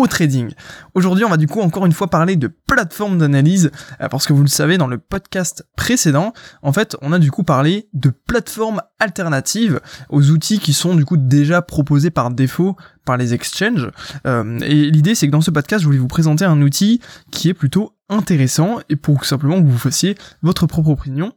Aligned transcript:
au 0.00 0.06
trading. 0.06 0.50
Aujourd'hui, 0.94 1.24
on 1.24 1.28
va 1.28 1.36
du 1.36 1.46
coup 1.46 1.60
encore 1.60 1.86
une 1.86 1.92
fois 1.92 2.08
parler 2.08 2.36
de 2.36 2.46
plateforme 2.46 3.18
d'analyse 3.18 3.70
euh, 4.00 4.08
parce 4.08 4.26
que 4.26 4.32
vous 4.32 4.42
le 4.42 4.48
savez 4.48 4.78
dans 4.78 4.86
le 4.86 4.98
podcast 4.98 5.66
précédent, 5.76 6.32
en 6.62 6.72
fait, 6.72 6.96
on 7.02 7.12
a 7.12 7.18
du 7.18 7.30
coup 7.30 7.44
parlé 7.44 7.88
de 7.94 8.10
plateformes 8.10 8.80
alternatives 8.98 9.80
aux 10.08 10.30
outils 10.30 10.58
qui 10.58 10.72
sont 10.72 10.94
du 10.94 11.04
coup 11.04 11.16
déjà 11.16 11.62
proposés 11.62 12.10
par 12.10 12.30
défaut 12.30 12.76
par 13.04 13.16
les 13.16 13.32
exchanges. 13.32 13.88
Euh, 14.26 14.58
et 14.60 14.90
l'idée, 14.90 15.14
c'est 15.14 15.26
que 15.26 15.32
dans 15.32 15.40
ce 15.40 15.50
podcast, 15.50 15.80
je 15.80 15.86
voulais 15.86 15.98
vous 15.98 16.08
présenter 16.08 16.44
un 16.44 16.60
outil 16.60 17.00
qui 17.30 17.48
est 17.48 17.54
plutôt 17.54 17.94
intéressant 18.08 18.78
et 18.88 18.96
pour 18.96 19.24
simplement 19.24 19.60
que 19.60 19.66
vous 19.66 19.78
fassiez 19.78 20.16
votre 20.42 20.66
propre 20.66 20.90
opinion 20.90 21.32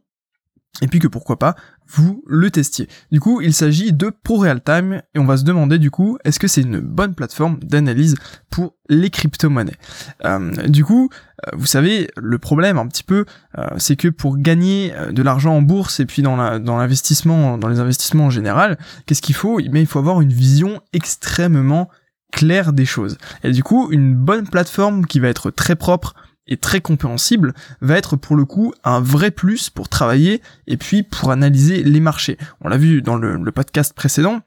et 0.80 0.86
puis 0.86 0.98
que 0.98 1.08
pourquoi 1.08 1.38
pas 1.38 1.54
vous 1.94 2.24
le 2.26 2.50
testiez. 2.50 2.88
Du 3.10 3.20
coup, 3.20 3.42
il 3.42 3.52
s'agit 3.52 3.92
de 3.92 4.10
ProRealTime 4.22 5.02
et 5.14 5.18
on 5.18 5.26
va 5.26 5.36
se 5.36 5.44
demander 5.44 5.78
du 5.78 5.90
coup, 5.90 6.16
est-ce 6.24 6.38
que 6.38 6.48
c'est 6.48 6.62
une 6.62 6.80
bonne 6.80 7.14
plateforme 7.14 7.58
d'analyse 7.62 8.14
pour 8.48 8.74
les 8.88 9.10
crypto-monnaies? 9.10 9.76
Euh, 10.24 10.50
Du 10.68 10.84
coup, 10.84 11.10
euh, 11.46 11.50
vous 11.54 11.66
savez, 11.66 12.08
le 12.16 12.38
problème 12.38 12.78
un 12.78 12.86
petit 12.86 13.02
peu, 13.02 13.26
euh, 13.58 13.66
c'est 13.76 13.96
que 13.96 14.08
pour 14.08 14.38
gagner 14.38 14.94
de 15.10 15.22
l'argent 15.22 15.54
en 15.54 15.60
bourse 15.60 16.00
et 16.00 16.06
puis 16.06 16.22
dans 16.22 16.36
l'investissement, 16.36 17.58
dans, 17.58 17.68
les 17.68 17.80
investissements 17.80 18.26
en 18.26 18.30
général, 18.30 18.78
qu'est-ce 19.04 19.22
qu'il 19.22 19.34
faut? 19.34 19.60
Mais 19.70 19.82
il 19.82 19.86
faut 19.86 19.98
avoir 19.98 20.22
une 20.22 20.32
vision 20.32 20.80
extrêmement 20.94 21.90
claire 22.32 22.72
des 22.72 22.86
choses. 22.86 23.18
Et 23.44 23.50
du 23.50 23.62
coup, 23.62 23.90
une 23.92 24.14
bonne 24.14 24.48
plateforme 24.48 25.04
qui 25.04 25.20
va 25.20 25.28
être 25.28 25.50
très 25.50 25.76
propre, 25.76 26.14
et 26.46 26.56
très 26.56 26.80
compréhensible 26.80 27.54
va 27.80 27.96
être 27.96 28.16
pour 28.16 28.36
le 28.36 28.44
coup 28.44 28.74
un 28.84 29.00
vrai 29.00 29.30
plus 29.30 29.70
pour 29.70 29.88
travailler 29.88 30.42
et 30.66 30.76
puis 30.76 31.02
pour 31.02 31.30
analyser 31.30 31.82
les 31.82 32.00
marchés. 32.00 32.38
On 32.60 32.68
l'a 32.68 32.76
vu 32.76 33.02
dans 33.02 33.16
le, 33.16 33.52
podcast 33.52 33.92
précédent, 33.92 34.40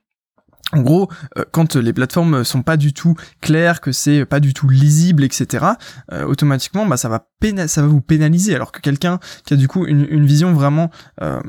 en 0.73 0.81
gros, 0.81 1.09
euh, 1.37 1.43
quand 1.51 1.75
les 1.75 1.93
plateformes 1.93 2.43
sont 2.43 2.63
pas 2.63 2.75
du 2.75 2.91
tout 2.91 3.15
claires, 3.39 3.81
que 3.81 3.91
c'est 3.91 4.25
pas 4.25 4.39
du 4.39 4.53
tout 4.53 4.67
lisible, 4.67 5.23
etc., 5.23 5.63
euh, 6.11 6.25
automatiquement, 6.25 6.85
bah, 6.85 6.97
ça 6.97 7.09
va 7.09 7.27
ça 7.67 7.83
va 7.83 7.87
vous 7.87 8.01
pénaliser. 8.01 8.55
Alors 8.55 8.71
que 8.71 8.81
quelqu'un 8.81 9.19
qui 9.45 9.53
a 9.53 9.57
du 9.57 9.67
coup 9.67 9.85
une, 9.85 10.07
une 10.09 10.25
vision 10.25 10.53
vraiment 10.53 10.89
euh, 11.21 11.39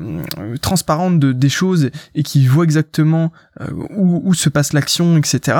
transparente 0.61 1.17
de, 1.17 1.31
des 1.31 1.49
choses 1.49 1.89
et 2.13 2.21
qui 2.21 2.45
voit 2.45 2.65
exactement 2.65 3.31
où, 3.95 4.21
où, 4.23 4.35
se 4.35 4.47
passe 4.49 4.73
l'action, 4.73 5.17
etc., 5.17 5.57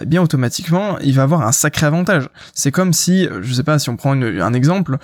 eh 0.00 0.06
bien 0.06 0.22
automatiquement, 0.22 1.00
il 1.00 1.14
va 1.14 1.24
avoir 1.24 1.44
un 1.44 1.50
sacré 1.50 1.84
avantage. 1.84 2.28
C'est 2.54 2.70
comme 2.70 2.92
si, 2.92 3.26
je 3.40 3.52
sais 3.52 3.64
pas, 3.64 3.80
si 3.80 3.90
on 3.90 3.96
prend 3.96 4.12
un 4.12 4.52
exemple, 4.52 4.98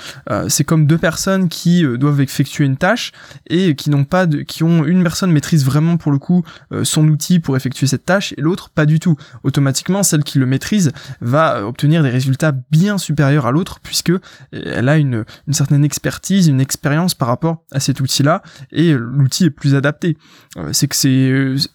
c'est 0.46 0.62
comme 0.62 0.86
deux 0.86 0.98
personnes 0.98 1.48
qui 1.48 1.84
doivent 1.98 2.20
effectuer 2.20 2.64
une 2.64 2.76
tâche 2.76 3.10
et 3.50 3.74
qui 3.74 3.90
n'ont 3.90 4.04
pas 4.04 4.26
de, 4.26 4.42
qui 4.42 4.62
ont 4.62 4.84
une 4.84 5.02
personne 5.02 5.32
maîtrise 5.32 5.64
vraiment 5.64 5.96
pour 5.96 6.12
le 6.12 6.18
coup 6.18 6.44
son 6.84 7.08
outil 7.08 7.40
pour 7.40 7.56
effectuer 7.56 7.87
cette 7.88 8.04
tâche 8.04 8.34
et 8.36 8.40
l'autre 8.40 8.70
pas 8.70 8.86
du 8.86 9.00
tout. 9.00 9.16
Automatiquement, 9.42 10.02
celle 10.02 10.24
qui 10.24 10.38
le 10.38 10.46
maîtrise 10.46 10.92
va 11.20 11.56
euh, 11.56 11.62
obtenir 11.62 12.02
des 12.02 12.10
résultats 12.10 12.52
bien 12.70 12.98
supérieurs 12.98 13.46
à 13.46 13.52
l'autre 13.52 13.80
puisque 13.82 14.10
euh, 14.10 14.20
elle 14.52 14.88
a 14.88 14.96
une, 14.96 15.24
certaine 15.50 15.84
expertise, 15.84 16.48
une 16.48 16.60
expérience 16.60 17.14
par 17.14 17.28
rapport 17.28 17.64
à 17.72 17.80
cet 17.80 18.00
outil-là 18.00 18.42
et 18.72 18.92
l'outil 18.92 19.46
est 19.46 19.50
plus 19.50 19.74
adapté. 19.74 20.16
Euh, 20.56 20.72
c'est 20.72 20.88
que 20.88 20.96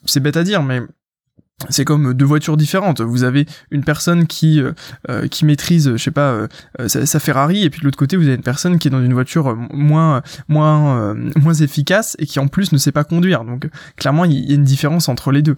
c'est 0.06 0.20
bête 0.20 0.38
à 0.38 0.44
dire 0.44 0.64
mais 0.64 0.82
c'est 1.70 1.86
comme 1.86 2.14
deux 2.14 2.26
voitures 2.26 2.58
différentes. 2.58 3.02
Vous 3.02 3.24
avez 3.24 3.46
une 3.72 3.84
personne 3.84 4.28
qui 4.28 4.62
euh, 4.62 4.74
euh, 5.10 5.28
qui 5.28 5.46
maîtrise, 5.46 5.92
je 5.96 5.98
sais 5.98 6.12
pas, 6.12 6.48
euh, 6.80 6.88
sa, 6.88 7.20
Ferrari, 7.20 7.64
et 7.64 7.70
puis 7.70 7.82
de 7.82 7.86
l'autre 7.86 7.98
côté 7.98 8.18
vous 8.18 8.24
avez 8.24 8.36
une 8.36 8.42
personne 8.42 8.80
qui 8.80 8.88
est 8.88 8.92
dans 8.92 9.04
une 9.04 9.14
voiture 9.14 9.56
moins 9.72 10.22
moins 10.48 11.16
moins 11.36 11.54
efficace 11.54 12.16
et 12.20 12.26
qui 12.26 12.40
en 12.40 12.48
plus 12.48 12.72
ne 12.72 12.78
sait 12.78 12.92
pas 12.92 13.04
conduire. 13.04 13.44
Donc 13.44 13.70
clairement 13.96 14.26
il 14.26 14.50
y 14.50 14.52
a 14.52 14.56
une 14.56 14.64
différence 14.64 15.10
entre 15.10 15.32
les 15.32 15.42
deux 15.42 15.56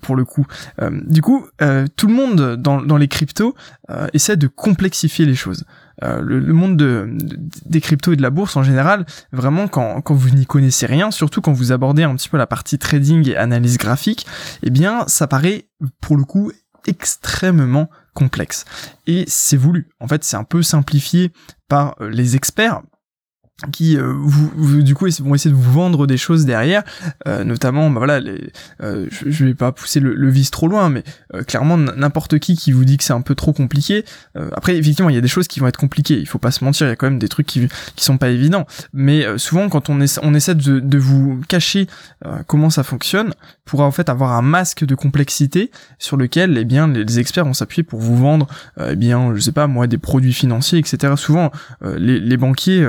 pour 0.00 0.16
le 0.16 0.24
coup. 0.24 0.46
du 1.06 1.22
coup, 1.22 1.46
tout 1.96 2.06
le 2.06 2.14
monde 2.14 2.56
dans 2.56 2.80
dans 2.80 2.96
les 2.96 3.08
cryptos 3.08 3.54
essaie 4.12 4.36
de 4.36 4.46
complexifier 4.46 5.26
les 5.26 5.34
choses. 5.34 5.64
Euh, 6.04 6.20
le, 6.20 6.52
monde 6.52 6.76
de, 6.76 7.08
des 7.64 7.80
cryptos 7.80 8.12
et 8.12 8.16
de 8.16 8.22
la 8.22 8.30
bourse 8.30 8.56
en 8.56 8.62
général, 8.62 9.06
vraiment 9.32 9.66
quand, 9.66 10.02
quand 10.02 10.14
vous 10.14 10.30
n'y 10.30 10.44
connaissez 10.44 10.86
rien, 10.86 11.10
surtout 11.10 11.40
quand 11.40 11.52
vous 11.52 11.72
abordez 11.72 12.02
un 12.02 12.14
petit 12.14 12.28
peu 12.28 12.36
la 12.36 12.46
partie 12.46 12.78
trading 12.78 13.28
et 13.30 13.36
analyse 13.36 13.78
graphique, 13.78 14.26
eh 14.62 14.70
bien 14.70 15.04
ça 15.06 15.26
paraît 15.26 15.68
pour 16.00 16.16
le 16.16 16.24
coup 16.24 16.52
extrêmement 16.86 17.88
complexe. 18.14 18.64
Et 19.06 19.24
c'est 19.26 19.56
voulu. 19.56 19.88
En 20.00 20.08
fait, 20.08 20.24
c'est 20.24 20.36
un 20.36 20.44
peu 20.44 20.62
simplifié 20.62 21.32
par 21.68 21.96
euh, 22.00 22.08
les 22.08 22.36
experts 22.36 22.82
qui 23.72 23.96
euh, 23.96 24.12
vous, 24.14 24.82
du 24.82 24.94
coup 24.94 25.06
vont 25.20 25.34
essayer 25.34 25.50
de 25.50 25.56
vous 25.56 25.72
vendre 25.72 26.06
des 26.06 26.18
choses 26.18 26.44
derrière 26.44 26.82
euh, 27.26 27.42
notamment 27.42 27.88
bah 27.88 28.00
voilà 28.00 28.20
les, 28.20 28.50
euh, 28.82 29.06
je, 29.10 29.46
vais 29.46 29.54
pas 29.54 29.72
pousser 29.72 29.98
le, 29.98 30.14
le 30.14 30.28
vice 30.28 30.50
trop 30.50 30.68
loin 30.68 30.90
mais 30.90 31.02
clairement 31.46 31.78
n'importe 31.78 32.38
qui 32.38 32.54
qui 32.54 32.72
vous 32.72 32.84
dit 32.84 32.98
que 32.98 33.04
c'est 33.04 33.14
un 33.14 33.22
peu 33.22 33.34
trop 33.34 33.54
compliqué 33.54 34.04
après 34.52 34.76
effectivement 34.76 35.08
il 35.08 35.14
y 35.14 35.18
a 35.18 35.22
des 35.22 35.28
choses 35.28 35.48
qui 35.48 35.60
vont 35.60 35.68
être 35.68 35.78
compliquées 35.78 36.18
il 36.18 36.26
faut 36.26 36.38
pas 36.38 36.50
se 36.50 36.64
mentir 36.64 36.86
il 36.86 36.90
y 36.90 36.92
a 36.92 36.96
quand 36.96 37.06
même 37.06 37.18
des 37.18 37.28
trucs 37.28 37.46
qui 37.46 37.66
qui 37.94 38.04
sont 38.04 38.18
pas 38.18 38.28
évidents 38.28 38.66
mais 38.92 39.24
souvent 39.38 39.70
quand 39.70 39.88
on, 39.88 40.00
essaie, 40.02 40.20
on 40.22 40.34
essaie 40.34 40.54
de, 40.54 40.78
de 40.78 40.98
vous 40.98 41.40
cacher 41.48 41.86
comment 42.46 42.68
ça 42.68 42.82
fonctionne 42.82 43.32
pour 43.64 43.80
en 43.80 43.90
fait 43.90 44.10
avoir 44.10 44.32
un 44.32 44.42
masque 44.42 44.84
de 44.84 44.94
complexité 44.94 45.70
sur 45.98 46.18
lequel 46.18 46.58
eh 46.58 46.64
bien 46.64 46.88
les, 46.88 47.18
experts 47.18 47.46
vont 47.46 47.54
s'appuyer 47.54 47.84
pour 47.84 48.00
vous 48.00 48.16
vendre 48.16 48.46
eh 48.78 48.96
bien 48.96 49.34
je 49.34 49.40
sais 49.40 49.52
pas 49.52 49.66
moi 49.66 49.86
des 49.86 49.98
produits 49.98 50.34
financiers 50.34 50.78
etc 50.78 51.14
souvent 51.16 51.50
les, 51.82 52.20
les 52.20 52.36
banquiers 52.36 52.86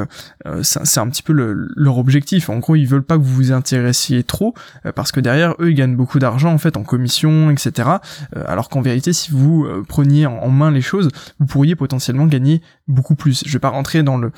euh, 0.56 0.56
c'est 0.63 0.99
un 0.99 1.09
petit 1.09 1.23
peu 1.23 1.33
leur 1.33 1.97
objectif. 1.97 2.49
En 2.49 2.57
gros, 2.59 2.75
ils 2.75 2.85
veulent 2.85 3.03
pas 3.03 3.17
que 3.17 3.23
vous 3.23 3.33
vous 3.33 3.51
intéressiez 3.51 4.23
trop 4.23 4.53
euh, 4.85 4.91
parce 4.91 5.11
que 5.11 5.19
derrière 5.19 5.53
eux, 5.59 5.71
ils 5.71 5.75
gagnent 5.75 5.95
beaucoup 5.95 6.19
d'argent 6.19 6.53
en 6.53 6.57
fait 6.57 6.77
en 6.77 6.83
commission, 6.83 7.49
etc. 7.51 7.89
Euh, 8.35 8.43
alors 8.47 8.69
qu'en 8.69 8.81
vérité, 8.81 9.13
si 9.13 9.31
vous 9.31 9.67
preniez 9.87 10.25
en, 10.25 10.49
main 10.49 10.71
les 10.71 10.81
choses, 10.81 11.09
vous 11.39 11.45
pourriez 11.45 11.75
potentiellement 11.75 12.25
gagner 12.25 12.61
beaucoup 12.87 13.15
plus. 13.15 13.43
Je 13.45 13.53
vais 13.53 13.59
pas 13.59 13.69
rentrer 13.69 14.03
dans 14.03 14.17
le 14.17 14.31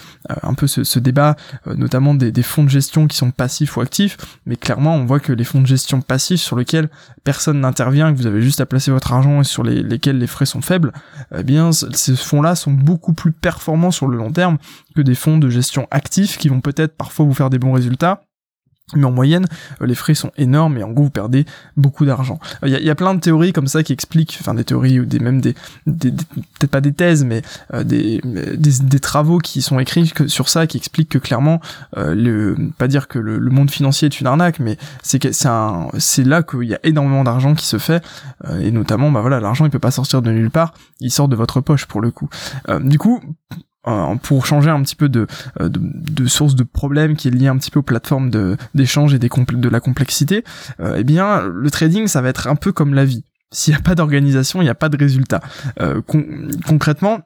un 0.43 0.53
peu 0.53 0.67
ce, 0.67 0.99
débat, 0.99 1.35
notamment 1.65 2.13
des, 2.13 2.43
fonds 2.43 2.63
de 2.63 2.69
gestion 2.69 3.07
qui 3.07 3.15
sont 3.15 3.31
passifs 3.31 3.77
ou 3.77 3.81
actifs, 3.81 4.17
mais 4.45 4.55
clairement, 4.55 4.95
on 4.95 5.05
voit 5.05 5.19
que 5.19 5.33
les 5.33 5.43
fonds 5.43 5.61
de 5.61 5.67
gestion 5.67 6.01
passifs 6.01 6.41
sur 6.41 6.57
lesquels 6.57 6.89
personne 7.23 7.61
n'intervient, 7.61 8.11
que 8.11 8.17
vous 8.17 8.27
avez 8.27 8.41
juste 8.41 8.61
à 8.61 8.65
placer 8.65 8.91
votre 8.91 9.13
argent 9.13 9.41
et 9.41 9.43
sur 9.43 9.63
lesquels 9.63 10.17
les 10.17 10.27
frais 10.27 10.45
sont 10.45 10.61
faibles, 10.61 10.91
eh 11.35 11.43
bien, 11.43 11.71
ces 11.71 12.15
fonds-là 12.15 12.55
sont 12.55 12.71
beaucoup 12.71 13.13
plus 13.13 13.31
performants 13.31 13.91
sur 13.91 14.07
le 14.07 14.17
long 14.17 14.31
terme 14.31 14.57
des 15.01 15.15
fonds 15.15 15.37
de 15.37 15.49
gestion 15.49 15.87
actifs 15.91 16.37
qui 16.37 16.49
vont 16.49 16.61
peut-être 16.61 16.95
parfois 16.95 17.25
vous 17.25 17.33
faire 17.33 17.49
des 17.49 17.59
bons 17.59 17.73
résultats, 17.73 18.21
mais 18.95 19.05
en 19.05 19.11
moyenne, 19.11 19.45
euh, 19.81 19.85
les 19.85 19.95
frais 19.95 20.13
sont 20.13 20.31
énormes 20.37 20.77
et 20.77 20.83
en 20.83 20.91
gros 20.91 21.05
vous 21.05 21.09
perdez 21.09 21.45
beaucoup 21.77 22.05
d'argent. 22.05 22.39
Il 22.63 22.69
y, 22.69 22.89
a, 22.89 22.95
plein 22.95 23.13
de 23.13 23.19
théories 23.19 23.53
comme 23.53 23.67
ça 23.67 23.83
qui 23.83 23.93
expliquent, 23.93 24.37
enfin 24.41 24.53
des 24.53 24.63
théories 24.63 24.99
ou 24.99 25.05
des 25.05 25.19
même 25.19 25.41
des, 25.41 25.53
peut-être 25.85 26.71
pas 26.71 26.81
des 26.81 26.93
thèses, 26.93 27.23
mais 27.23 27.41
euh, 27.73 27.83
des, 27.83 28.21
des, 28.23 28.99
travaux 28.99 29.37
qui 29.37 29.61
sont 29.61 29.79
écrits 29.79 30.11
sur 30.27 30.49
ça 30.49 30.67
qui 30.67 30.77
expliquent 30.77 31.09
que 31.09 31.17
clairement, 31.17 31.61
euh, 31.97 32.15
le, 32.15 32.55
pas 32.77 32.87
dire 32.87 33.07
que 33.07 33.19
le, 33.19 33.39
monde 33.49 33.71
financier 33.71 34.07
est 34.07 34.19
une 34.19 34.27
arnaque, 34.27 34.59
mais 34.59 34.77
c'est 35.01 35.19
c'est 35.33 36.23
là 36.23 36.43
qu'il 36.43 36.63
y 36.63 36.73
a 36.73 36.79
énormément 36.83 37.23
d'argent 37.23 37.55
qui 37.55 37.65
se 37.65 37.77
fait 37.77 38.03
et 38.59 38.71
notamment 38.71 39.11
bah 39.11 39.21
voilà 39.21 39.39
l'argent 39.39 39.65
il 39.65 39.71
peut 39.71 39.79
pas 39.79 39.91
sortir 39.91 40.21
de 40.21 40.31
nulle 40.31 40.51
part, 40.51 40.73
il 40.99 41.11
sort 41.11 41.27
de 41.27 41.35
votre 41.35 41.61
poche 41.61 41.85
pour 41.85 41.99
le 41.99 42.11
coup. 42.11 42.29
du 42.81 42.97
coup 42.97 43.19
euh, 43.51 43.55
pour 44.23 44.45
changer 44.45 44.69
un 44.69 44.81
petit 44.81 44.95
peu 44.95 45.09
de, 45.09 45.25
euh, 45.61 45.69
de, 45.69 45.79
de, 45.81 46.27
source 46.27 46.55
de 46.55 46.63
problème 46.63 47.15
qui 47.15 47.27
est 47.27 47.31
lié 47.31 47.47
un 47.47 47.57
petit 47.57 47.71
peu 47.71 47.79
aux 47.79 47.83
plateformes 47.83 48.29
d'échange 48.75 49.13
et 49.13 49.19
des 49.19 49.29
de 49.29 49.69
la 49.69 49.79
complexité, 49.79 50.43
euh, 50.79 50.95
eh 50.97 51.03
bien 51.03 51.41
le 51.41 51.71
trading 51.71 52.07
ça 52.07 52.21
va 52.21 52.29
être 52.29 52.47
un 52.47 52.55
peu 52.55 52.71
comme 52.71 52.93
la 52.93 53.05
vie. 53.05 53.23
S'il 53.51 53.73
n'y 53.73 53.79
a 53.79 53.81
pas 53.81 53.95
d'organisation, 53.95 54.61
il 54.61 54.65
n'y 54.65 54.69
a 54.69 54.75
pas 54.75 54.89
de 54.89 54.97
résultat. 54.97 55.39
concrètement, 56.67 57.21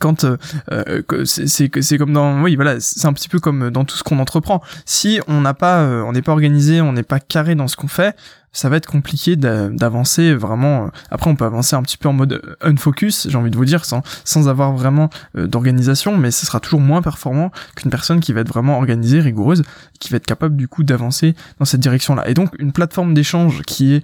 quand 0.00 0.24
euh, 0.24 1.02
c'est 1.24 1.70
c'est 1.80 1.98
comme 1.98 2.12
dans 2.12 2.42
oui 2.42 2.56
voilà 2.56 2.80
c'est 2.80 3.06
un 3.06 3.12
petit 3.12 3.28
peu 3.28 3.38
comme 3.38 3.70
dans 3.70 3.84
tout 3.84 3.96
ce 3.96 4.02
qu'on 4.02 4.18
entreprend 4.18 4.60
si 4.84 5.20
on 5.28 5.40
n'a 5.42 5.54
pas 5.54 5.86
on 6.04 6.10
n'est 6.10 6.22
pas 6.22 6.32
organisé 6.32 6.80
on 6.80 6.92
n'est 6.92 7.04
pas 7.04 7.20
carré 7.20 7.54
dans 7.54 7.68
ce 7.68 7.76
qu'on 7.76 7.86
fait 7.86 8.16
ça 8.56 8.70
va 8.70 8.76
être 8.78 8.86
compliqué 8.86 9.36
d'avancer 9.36 10.34
vraiment. 10.34 10.86
Euh, 10.86 10.88
après, 11.10 11.28
on 11.28 11.36
peut 11.36 11.44
avancer 11.44 11.76
un 11.76 11.82
petit 11.82 11.98
peu 11.98 12.08
en 12.08 12.14
mode 12.14 12.32
euh, 12.32 12.56
unfocus, 12.62 13.28
j'ai 13.28 13.36
envie 13.36 13.50
de 13.50 13.56
vous 13.56 13.66
dire, 13.66 13.84
sans, 13.84 14.02
sans 14.24 14.48
avoir 14.48 14.72
vraiment 14.72 15.10
euh, 15.36 15.46
d'organisation, 15.46 16.16
mais 16.16 16.30
ce 16.30 16.46
sera 16.46 16.58
toujours 16.58 16.80
moins 16.80 17.02
performant 17.02 17.50
qu'une 17.74 17.90
personne 17.90 18.18
qui 18.18 18.32
va 18.32 18.40
être 18.40 18.48
vraiment 18.48 18.78
organisée, 18.78 19.20
rigoureuse, 19.20 19.62
qui 20.00 20.08
va 20.08 20.16
être 20.16 20.24
capable 20.24 20.56
du 20.56 20.68
coup 20.68 20.84
d'avancer 20.84 21.34
dans 21.58 21.66
cette 21.66 21.80
direction-là. 21.80 22.30
Et 22.30 22.34
donc, 22.34 22.50
une 22.58 22.72
plateforme 22.72 23.12
d'échange 23.12 23.60
qui 23.62 23.92
est 23.92 24.02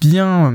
bien, 0.00 0.52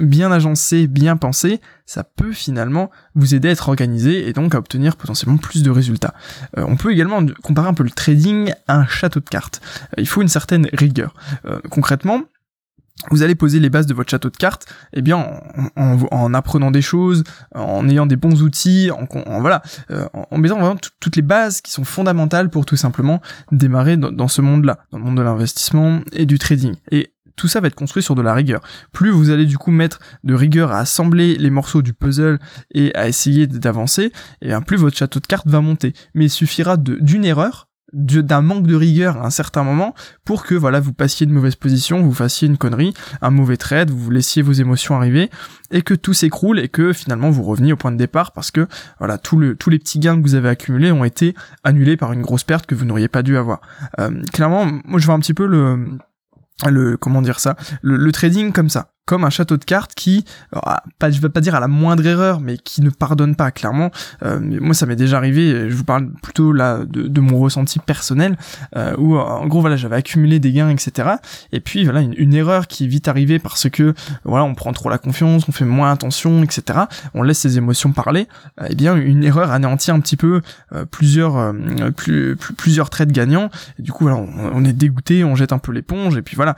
bien 0.00 0.30
agencée, 0.32 0.86
bien 0.86 1.16
pensée, 1.16 1.60
ça 1.86 2.04
peut 2.04 2.32
finalement 2.32 2.90
vous 3.14 3.34
aider 3.34 3.48
à 3.48 3.52
être 3.52 3.68
organisé 3.68 4.28
et 4.28 4.32
donc 4.32 4.54
à 4.54 4.58
obtenir 4.58 4.96
potentiellement 4.96 5.36
plus 5.36 5.62
de 5.62 5.70
résultats. 5.70 6.14
on 6.56 6.76
peut 6.76 6.92
également 6.92 7.20
comparer 7.42 7.68
un 7.68 7.74
peu 7.74 7.82
le 7.82 7.90
trading 7.90 8.52
à 8.66 8.78
un 8.78 8.86
château 8.86 9.20
de 9.20 9.28
cartes. 9.28 9.60
il 9.98 10.08
faut 10.08 10.22
une 10.22 10.28
certaine 10.28 10.66
rigueur. 10.72 11.14
concrètement, 11.70 12.22
vous 13.10 13.22
allez 13.22 13.34
poser 13.34 13.60
les 13.60 13.70
bases 13.70 13.86
de 13.86 13.94
votre 13.94 14.10
château 14.10 14.30
de 14.30 14.36
cartes, 14.36 14.66
eh 14.92 15.02
bien 15.02 15.40
en, 15.76 16.34
apprenant 16.34 16.70
des 16.70 16.82
choses, 16.82 17.24
en 17.54 17.88
ayant 17.88 18.06
des 18.06 18.16
bons 18.16 18.42
outils, 18.42 18.90
en, 18.90 19.40
voilà, 19.40 19.62
euh, 19.90 20.06
en, 20.12 20.38
mettant 20.38 20.58
vraiment 20.58 20.76
toutes 21.00 21.16
les 21.16 21.22
bases 21.22 21.60
qui 21.60 21.70
sont 21.70 21.84
fondamentales 21.84 22.50
pour 22.50 22.64
tout 22.64 22.76
simplement 22.76 23.20
démarrer 23.52 23.96
dans, 23.96 24.10
dans 24.10 24.28
ce 24.28 24.40
monde-là, 24.40 24.78
dans 24.90 24.98
le 24.98 25.04
monde 25.04 25.16
de 25.16 25.22
l'investissement 25.22 26.00
et 26.12 26.24
du 26.24 26.38
trading. 26.38 26.74
Et 26.90 27.14
tout 27.36 27.48
ça 27.48 27.60
va 27.60 27.66
être 27.66 27.74
construit 27.74 28.02
sur 28.02 28.14
de 28.14 28.22
la 28.22 28.32
rigueur. 28.34 28.60
Plus 28.92 29.10
vous 29.10 29.30
allez 29.30 29.46
du 29.46 29.58
coup 29.58 29.70
mettre 29.70 29.98
de 30.22 30.34
rigueur 30.34 30.72
à 30.72 30.78
assembler 30.78 31.36
les 31.36 31.50
morceaux 31.50 31.82
du 31.82 31.92
puzzle 31.92 32.38
et 32.72 32.94
à 32.94 33.08
essayer 33.08 33.46
d'avancer, 33.46 34.12
et 34.40 34.48
bien 34.48 34.62
plus 34.62 34.76
votre 34.76 34.96
château 34.96 35.20
de 35.20 35.26
cartes 35.26 35.48
va 35.48 35.60
monter. 35.60 35.94
Mais 36.14 36.26
il 36.26 36.30
suffira 36.30 36.76
d'une 36.76 37.24
erreur 37.24 37.68
d'un 37.94 38.42
manque 38.42 38.66
de 38.66 38.74
rigueur 38.74 39.16
à 39.18 39.26
un 39.26 39.30
certain 39.30 39.62
moment 39.62 39.94
pour 40.24 40.44
que 40.44 40.54
voilà 40.54 40.80
vous 40.80 40.92
passiez 40.92 41.26
de 41.26 41.32
mauvaise 41.32 41.54
position, 41.54 42.02
vous 42.02 42.12
fassiez 42.12 42.48
une 42.48 42.58
connerie, 42.58 42.92
un 43.22 43.30
mauvais 43.30 43.56
trade, 43.56 43.90
vous 43.90 44.10
laissiez 44.10 44.42
vos 44.42 44.52
émotions 44.52 44.96
arriver 44.96 45.30
et 45.70 45.82
que 45.82 45.94
tout 45.94 46.12
s'écroule 46.12 46.58
et 46.58 46.68
que 46.68 46.92
finalement 46.92 47.30
vous 47.30 47.42
reveniez 47.42 47.72
au 47.72 47.76
point 47.76 47.92
de 47.92 47.96
départ 47.96 48.32
parce 48.32 48.50
que 48.50 48.66
voilà 48.98 49.18
tous 49.18 49.38
les 49.38 49.78
petits 49.78 49.98
gains 49.98 50.16
que 50.16 50.22
vous 50.22 50.34
avez 50.34 50.48
accumulés 50.48 50.92
ont 50.92 51.04
été 51.04 51.34
annulés 51.62 51.96
par 51.96 52.12
une 52.12 52.22
grosse 52.22 52.44
perte 52.44 52.66
que 52.66 52.74
vous 52.74 52.84
n'auriez 52.84 53.08
pas 53.08 53.22
dû 53.22 53.36
avoir. 53.36 53.60
Euh, 54.00 54.22
clairement, 54.32 54.66
moi 54.84 54.98
je 54.98 55.06
vois 55.06 55.14
un 55.14 55.20
petit 55.20 55.34
peu 55.34 55.46
le 55.46 55.98
le 56.66 56.96
comment 56.96 57.20
dire 57.20 57.40
ça 57.40 57.56
le 57.82 58.12
trading 58.12 58.52
comme 58.52 58.68
ça 58.68 58.93
comme 59.06 59.24
un 59.24 59.30
château 59.30 59.56
de 59.56 59.64
cartes 59.64 59.94
qui, 59.94 60.24
pas, 60.98 61.10
je 61.10 61.20
vais 61.20 61.28
pas 61.28 61.40
dire 61.40 61.54
à 61.54 61.60
la 61.60 61.68
moindre 61.68 62.06
erreur, 62.06 62.40
mais 62.40 62.56
qui 62.56 62.82
ne 62.82 62.90
pardonne 62.90 63.36
pas 63.36 63.50
clairement. 63.50 63.90
Euh, 64.22 64.40
moi, 64.40 64.74
ça 64.74 64.86
m'est 64.86 64.96
déjà 64.96 65.18
arrivé. 65.18 65.68
Je 65.70 65.74
vous 65.74 65.84
parle 65.84 66.10
plutôt 66.22 66.52
là 66.52 66.84
de, 66.84 67.20
mon 67.20 67.38
ressenti 67.38 67.78
personnel, 67.78 68.36
euh, 68.76 68.94
où 68.98 69.16
en 69.16 69.46
gros 69.46 69.60
voilà, 69.60 69.76
j'avais 69.76 69.96
accumulé 69.96 70.40
des 70.40 70.52
gains, 70.52 70.68
etc. 70.68 71.14
Et 71.52 71.60
puis 71.60 71.84
voilà, 71.84 72.00
une, 72.00 72.34
erreur 72.34 72.66
qui 72.66 72.84
est 72.84 72.88
vite 72.88 73.08
arrivée 73.08 73.38
parce 73.38 73.68
que 73.70 73.94
voilà, 74.24 74.44
on 74.44 74.54
prend 74.54 74.72
trop 74.72 74.88
la 74.88 74.98
confiance, 74.98 75.48
on 75.48 75.52
fait 75.52 75.64
moins 75.64 75.92
attention, 75.92 76.42
etc. 76.42 76.80
On 77.14 77.22
laisse 77.22 77.38
ses 77.38 77.58
émotions 77.58 77.92
parler. 77.92 78.28
Euh, 78.60 78.66
eh 78.70 78.74
bien, 78.74 78.96
une 78.96 79.24
erreur 79.24 79.50
anéantit 79.50 79.90
un 79.90 80.00
petit 80.00 80.16
peu 80.16 80.42
euh, 80.72 80.84
plusieurs, 80.84 81.36
euh, 81.36 81.52
plus, 81.96 82.36
plusieurs 82.36 82.90
traits 82.90 83.10
gagnants. 83.10 83.50
Et 83.78 83.82
du 83.82 83.92
coup, 83.92 84.04
voilà, 84.04 84.18
on 84.18 84.64
est 84.64 84.72
dégoûté, 84.72 85.24
on 85.24 85.34
jette 85.34 85.52
un 85.52 85.58
peu 85.58 85.72
l'éponge. 85.72 86.16
Et 86.16 86.22
puis 86.22 86.36
voilà 86.36 86.56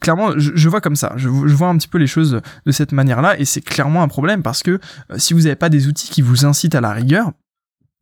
clairement, 0.00 0.32
je, 0.36 0.68
vois 0.68 0.80
comme 0.80 0.96
ça. 0.96 1.14
Je, 1.16 1.28
vois 1.28 1.68
un 1.68 1.76
petit 1.76 1.88
peu 1.88 1.98
les 1.98 2.06
choses 2.06 2.40
de 2.66 2.72
cette 2.72 2.92
manière-là, 2.92 3.38
et 3.38 3.44
c'est 3.44 3.60
clairement 3.60 4.02
un 4.02 4.08
problème 4.08 4.42
parce 4.42 4.62
que 4.62 4.72
euh, 5.10 5.18
si 5.18 5.34
vous 5.34 5.42
n'avez 5.42 5.56
pas 5.56 5.68
des 5.68 5.88
outils 5.88 6.08
qui 6.08 6.22
vous 6.22 6.44
incitent 6.44 6.74
à 6.74 6.80
la 6.80 6.92
rigueur, 6.92 7.32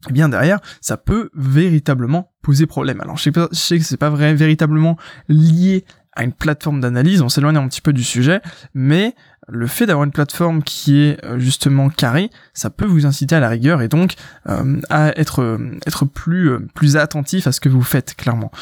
eh 0.09 0.12
bien 0.12 0.29
derrière, 0.29 0.61
ça 0.81 0.97
peut 0.97 1.31
véritablement 1.35 2.33
poser 2.43 2.67
problème. 2.67 3.00
Alors 3.00 3.17
je 3.17 3.25
sais, 3.25 3.33
pas, 3.33 3.49
je 3.53 3.59
sais 3.59 3.79
que 3.79 3.85
c'est 3.85 3.97
pas 3.97 4.11
vrai, 4.11 4.35
véritablement 4.35 4.97
lié 5.29 5.85
à 6.14 6.25
une 6.25 6.32
plateforme 6.32 6.81
d'analyse, 6.81 7.23
on 7.23 7.29
s'éloigne 7.29 7.56
un 7.56 7.69
petit 7.69 7.81
peu 7.81 7.93
du 7.93 8.05
sujet, 8.05 8.41
mais 8.75 9.14
le 9.49 9.67
fait 9.67 9.87
d'avoir 9.87 10.05
une 10.05 10.12
plateforme 10.12 10.62
qui 10.62 11.00
est 11.00 11.25
euh, 11.25 11.38
justement 11.38 11.88
carrée, 11.88 12.31
ça 12.55 12.70
peut 12.70 12.85
vous 12.85 13.06
inciter 13.06 13.35
à 13.35 13.41
la 13.41 13.49
rigueur 13.49 13.82
et 13.82 13.88
donc 13.88 14.14
euh, 14.49 14.81
à 14.88 15.19
être 15.19 15.43
euh, 15.43 15.79
être 15.87 16.05
plus 16.05 16.59
plus 16.75 16.97
attentif 16.97 17.47
à 17.47 17.53
ce 17.53 17.61
que 17.61 17.69
vous 17.69 17.82
faites 17.82 18.14
clairement. 18.14 18.53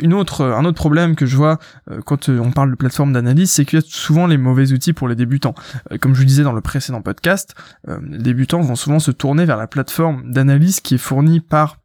une 0.00 0.12
autre 0.12 0.44
un 0.44 0.64
autre 0.64 0.76
problème 0.76 1.16
que 1.16 1.26
je 1.26 1.36
vois 1.36 1.58
quand 2.04 2.28
on 2.28 2.50
parle 2.50 2.70
de 2.70 2.76
plateforme 2.76 3.12
d'analyse, 3.12 3.50
c'est 3.50 3.64
qu'il 3.64 3.78
y 3.78 3.82
a 3.82 3.84
souvent 3.86 4.26
les 4.26 4.36
mauvais 4.36 4.72
outils 4.72 4.92
pour 4.92 5.08
les 5.08 5.14
débutants. 5.14 5.54
comme 6.00 6.14
je 6.14 6.20
vous 6.20 6.26
disais 6.26 6.42
dans 6.42 6.52
le 6.52 6.60
précédent 6.60 7.00
podcast, 7.00 7.54
les 7.86 8.18
débutants 8.18 8.60
vont 8.60 8.76
souvent 8.76 8.98
se 8.98 9.10
tourner 9.10 9.44
vers 9.44 9.56
la 9.56 9.66
plateforme 9.66 10.30
d'analyse 10.30 10.80
qui 10.80 10.96
est 10.96 10.98
fournie 10.98 11.40
par 11.40 11.78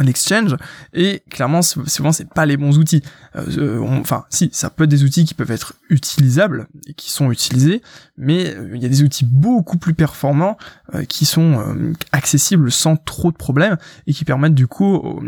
l'exchange 0.00 0.56
et 0.92 1.22
clairement 1.30 1.62
souvent 1.62 2.12
c'est 2.12 2.28
pas 2.28 2.46
les 2.46 2.56
bons 2.56 2.78
outils. 2.78 3.02
Euh, 3.36 3.78
enfin 3.80 4.24
si 4.28 4.50
ça 4.52 4.70
peut 4.70 4.84
être 4.84 4.90
des 4.90 5.04
outils 5.04 5.24
qui 5.24 5.34
peuvent 5.34 5.50
être 5.50 5.74
utilisables 5.90 6.66
et 6.86 6.94
qui 6.94 7.10
sont 7.10 7.30
utilisés 7.30 7.82
mais 8.16 8.54
euh, 8.54 8.72
il 8.74 8.82
y 8.82 8.86
a 8.86 8.88
des 8.88 9.02
outils 9.02 9.24
beaucoup 9.24 9.78
plus 9.78 9.94
performants 9.94 10.56
euh, 10.94 11.04
qui 11.04 11.24
sont 11.24 11.62
accessibles 12.12 12.70
sans 12.72 12.96
trop 12.96 13.30
de 13.30 13.36
problèmes 13.36 13.76
et 14.06 14.12
qui 14.12 14.24
permettent 14.24 14.54
du 14.54 14.66
coup 14.66 14.94
aux, 14.94 15.22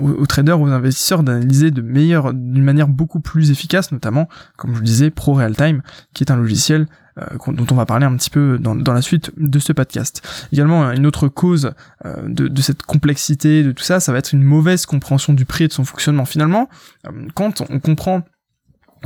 aux 0.00 0.26
traders 0.26 0.60
aux 0.60 0.68
investisseurs 0.68 1.22
d'analyser 1.22 1.70
de 1.70 1.82
meilleure 1.82 2.32
d'une 2.34 2.64
manière 2.64 2.88
beaucoup 2.88 3.20
plus 3.20 3.50
efficace 3.50 3.92
notamment 3.92 4.28
comme 4.56 4.72
je 4.72 4.78
vous 4.78 4.84
disais 4.84 5.10
Pro 5.10 5.34
Realtime 5.34 5.82
qui 6.14 6.24
est 6.24 6.30
un 6.30 6.36
logiciel 6.36 6.82
euh, 6.82 7.01
dont 7.46 7.66
on 7.70 7.74
va 7.74 7.86
parler 7.86 8.06
un 8.06 8.16
petit 8.16 8.30
peu 8.30 8.58
dans, 8.58 8.74
dans, 8.74 8.92
la 8.92 9.02
suite 9.02 9.32
de 9.36 9.58
ce 9.58 9.72
podcast. 9.72 10.22
Également, 10.52 10.90
une 10.92 11.06
autre 11.06 11.28
cause 11.28 11.72
euh, 12.04 12.22
de, 12.26 12.48
de, 12.48 12.62
cette 12.62 12.82
complexité, 12.82 13.62
de 13.62 13.72
tout 13.72 13.84
ça, 13.84 14.00
ça 14.00 14.12
va 14.12 14.18
être 14.18 14.32
une 14.32 14.42
mauvaise 14.42 14.86
compréhension 14.86 15.32
du 15.32 15.44
prix 15.44 15.64
et 15.64 15.68
de 15.68 15.72
son 15.72 15.84
fonctionnement. 15.84 16.24
Finalement, 16.24 16.68
euh, 17.06 17.10
quand 17.34 17.62
on 17.68 17.80
comprend 17.80 18.22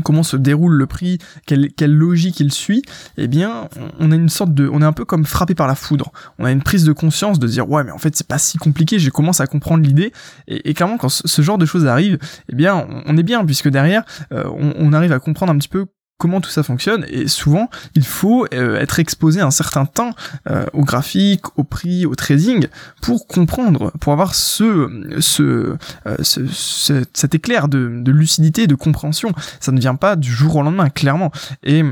comment 0.05 0.23
se 0.23 0.37
déroule 0.37 0.75
le 0.75 0.87
prix, 0.87 1.19
quelle, 1.47 1.73
quelle 1.73 1.94
logique 1.94 2.38
il 2.41 2.53
suit, 2.53 2.82
eh 3.17 3.29
bien, 3.29 3.69
on 3.99 4.12
a 4.12 4.14
une 4.14 4.29
sorte 4.29 4.53
de, 4.53 4.69
on 4.70 4.82
est 4.82 4.85
un 4.85 4.93
peu 4.93 5.06
comme 5.06 5.25
frappé 5.25 5.55
par 5.55 5.67
la 5.67 5.75
foudre. 5.75 6.12
On 6.38 6.44
a 6.44 6.53
une 6.53 6.62
prise 6.62 6.85
de 6.85 6.93
conscience 6.93 7.38
de 7.38 7.47
dire 7.47 7.69
ouais, 7.69 7.82
mais 7.82 7.93
en 7.93 7.99
fait 7.99 8.14
c'est 8.14 8.26
pas 8.26 8.37
si 8.37 8.58
compliqué. 8.58 8.99
Je 8.99 9.08
commence 9.08 9.41
à 9.41 9.47
comprendre 9.47 9.82
l'idée 9.82 10.12
et, 10.49 10.69
et, 10.69 10.75
clairement 10.75 10.99
quand 10.99 11.08
ce, 11.08 11.43
genre 11.43 11.56
de 11.56 11.64
choses 11.64 11.87
arrive, 11.87 12.19
eh 12.50 12.55
bien, 12.55 12.87
on, 13.06 13.17
est 13.17 13.23
bien 13.23 13.44
puisque 13.47 13.69
derrière, 13.69 14.05
on, 14.31 14.75
on, 14.76 14.93
arrive 14.93 15.12
à 15.12 15.19
comprendre 15.19 15.50
un 15.50 15.56
petit 15.56 15.69
peu 15.69 15.87
comment 16.18 16.40
tout 16.40 16.50
ça 16.50 16.62
fonctionne 16.62 17.04
et 17.08 17.28
souvent 17.28 17.68
il 17.94 18.04
faut 18.04 18.46
euh, 18.54 18.78
être 18.78 18.98
exposé 18.98 19.40
un 19.40 19.50
certain 19.50 19.86
temps 19.86 20.12
euh, 20.48 20.64
au 20.72 20.82
graphique, 20.82 21.58
au 21.58 21.64
prix, 21.64 22.06
au 22.06 22.14
trading 22.14 22.66
pour 23.02 23.26
comprendre, 23.26 23.92
pour 24.00 24.12
avoir 24.12 24.34
ce, 24.34 25.18
ce, 25.20 25.76
euh, 26.06 26.16
cet 26.22 27.34
éclair 27.34 27.68
de, 27.68 28.00
de 28.00 28.12
lucidité, 28.12 28.66
de 28.66 28.74
compréhension. 28.74 29.32
Ça 29.60 29.72
ne 29.72 29.80
vient 29.80 29.94
pas 29.94 30.16
du 30.16 30.30
jour 30.30 30.56
au 30.56 30.62
lendemain, 30.62 30.90
clairement. 30.90 31.30
Et 31.62 31.82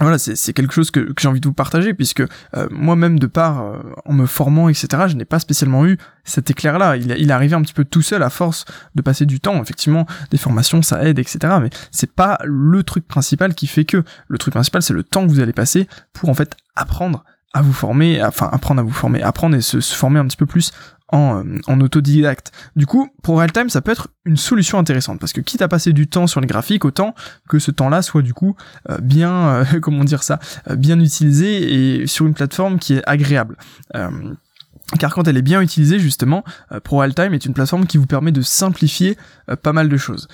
voilà, 0.00 0.18
c'est 0.18 0.52
quelque 0.52 0.74
chose 0.74 0.90
que, 0.90 1.00
que 1.00 1.22
j'ai 1.22 1.28
envie 1.28 1.40
de 1.40 1.48
vous 1.48 1.54
partager, 1.54 1.94
puisque 1.94 2.20
euh, 2.20 2.68
moi-même, 2.70 3.18
de 3.18 3.26
part, 3.26 3.62
euh, 3.62 3.78
en 4.04 4.12
me 4.12 4.26
formant, 4.26 4.68
etc., 4.68 5.04
je 5.06 5.16
n'ai 5.16 5.24
pas 5.24 5.38
spécialement 5.38 5.86
eu 5.86 5.96
cet 6.24 6.50
éclair-là. 6.50 6.96
Il, 6.96 7.14
il 7.18 7.30
est 7.30 7.32
arrivé 7.32 7.54
un 7.54 7.62
petit 7.62 7.72
peu 7.72 7.84
tout 7.84 8.02
seul 8.02 8.22
à 8.22 8.30
force 8.30 8.66
de 8.94 9.02
passer 9.02 9.24
du 9.24 9.40
temps. 9.40 9.62
Effectivement, 9.62 10.06
des 10.30 10.36
formations, 10.36 10.82
ça 10.82 11.02
aide, 11.04 11.18
etc., 11.18 11.54
mais 11.62 11.70
c'est 11.90 12.12
pas 12.12 12.38
le 12.44 12.82
truc 12.82 13.08
principal 13.08 13.54
qui 13.54 13.66
fait 13.66 13.84
que. 13.84 14.04
Le 14.28 14.38
truc 14.38 14.52
principal, 14.52 14.82
c'est 14.82 14.94
le 14.94 15.02
temps 15.02 15.24
que 15.24 15.30
vous 15.30 15.40
allez 15.40 15.54
passer 15.54 15.88
pour, 16.12 16.28
en 16.28 16.34
fait, 16.34 16.56
apprendre 16.74 17.24
à 17.54 17.62
vous 17.62 17.72
former, 17.72 18.22
enfin 18.22 18.50
apprendre 18.52 18.80
à 18.82 18.84
vous 18.84 18.92
former, 18.92 19.22
apprendre 19.22 19.56
et 19.56 19.62
se, 19.62 19.80
se 19.80 19.94
former 19.94 20.20
un 20.20 20.26
petit 20.26 20.36
peu 20.36 20.44
plus 20.44 20.72
en, 21.08 21.44
euh, 21.44 21.58
en 21.66 21.80
autodidacte. 21.80 22.52
Du 22.74 22.86
coup, 22.86 23.08
pour 23.22 23.38
Realtime, 23.38 23.70
ça 23.70 23.80
peut 23.80 23.92
être 23.92 24.08
une 24.24 24.36
solution 24.36 24.78
intéressante 24.78 25.20
parce 25.20 25.32
que 25.32 25.40
quitte 25.40 25.62
à 25.62 25.68
passer 25.68 25.92
du 25.92 26.08
temps 26.08 26.26
sur 26.26 26.40
les 26.40 26.46
graphiques, 26.46 26.84
autant 26.84 27.14
que 27.48 27.58
ce 27.58 27.70
temps-là 27.70 28.02
soit 28.02 28.22
du 28.22 28.34
coup 28.34 28.56
euh, 28.90 28.98
bien, 28.98 29.48
euh, 29.48 29.64
comment 29.80 30.04
dire 30.04 30.22
ça, 30.22 30.38
bien 30.76 30.98
utilisé 31.00 32.00
et 32.00 32.06
sur 32.06 32.26
une 32.26 32.34
plateforme 32.34 32.78
qui 32.78 32.94
est 32.94 33.02
agréable. 33.06 33.56
car 34.98 35.14
quand 35.14 35.26
elle 35.26 35.36
est 35.36 35.42
bien 35.42 35.60
utilisée, 35.60 35.98
justement, 35.98 36.44
Pro 36.84 36.98
Realtime 36.98 37.34
est 37.34 37.44
une 37.44 37.54
plateforme 37.54 37.86
qui 37.86 37.98
vous 37.98 38.06
permet 38.06 38.32
de 38.32 38.42
simplifier 38.42 39.16
pas 39.62 39.72
mal 39.72 39.88
de 39.88 39.96
choses 39.96 40.28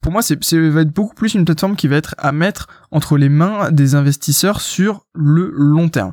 pour 0.00 0.10
moi, 0.10 0.20
c'est 0.20 0.36
va 0.56 0.80
être 0.80 0.92
beaucoup 0.92 1.14
plus 1.14 1.34
une 1.34 1.44
plateforme 1.44 1.76
qui 1.76 1.86
va 1.86 1.94
être 1.94 2.16
à 2.18 2.32
mettre 2.32 2.66
entre 2.90 3.16
les 3.16 3.28
mains 3.28 3.70
des 3.70 3.94
investisseurs 3.94 4.60
sur 4.60 5.06
le 5.14 5.52
long 5.54 5.88
terme. 5.88 6.12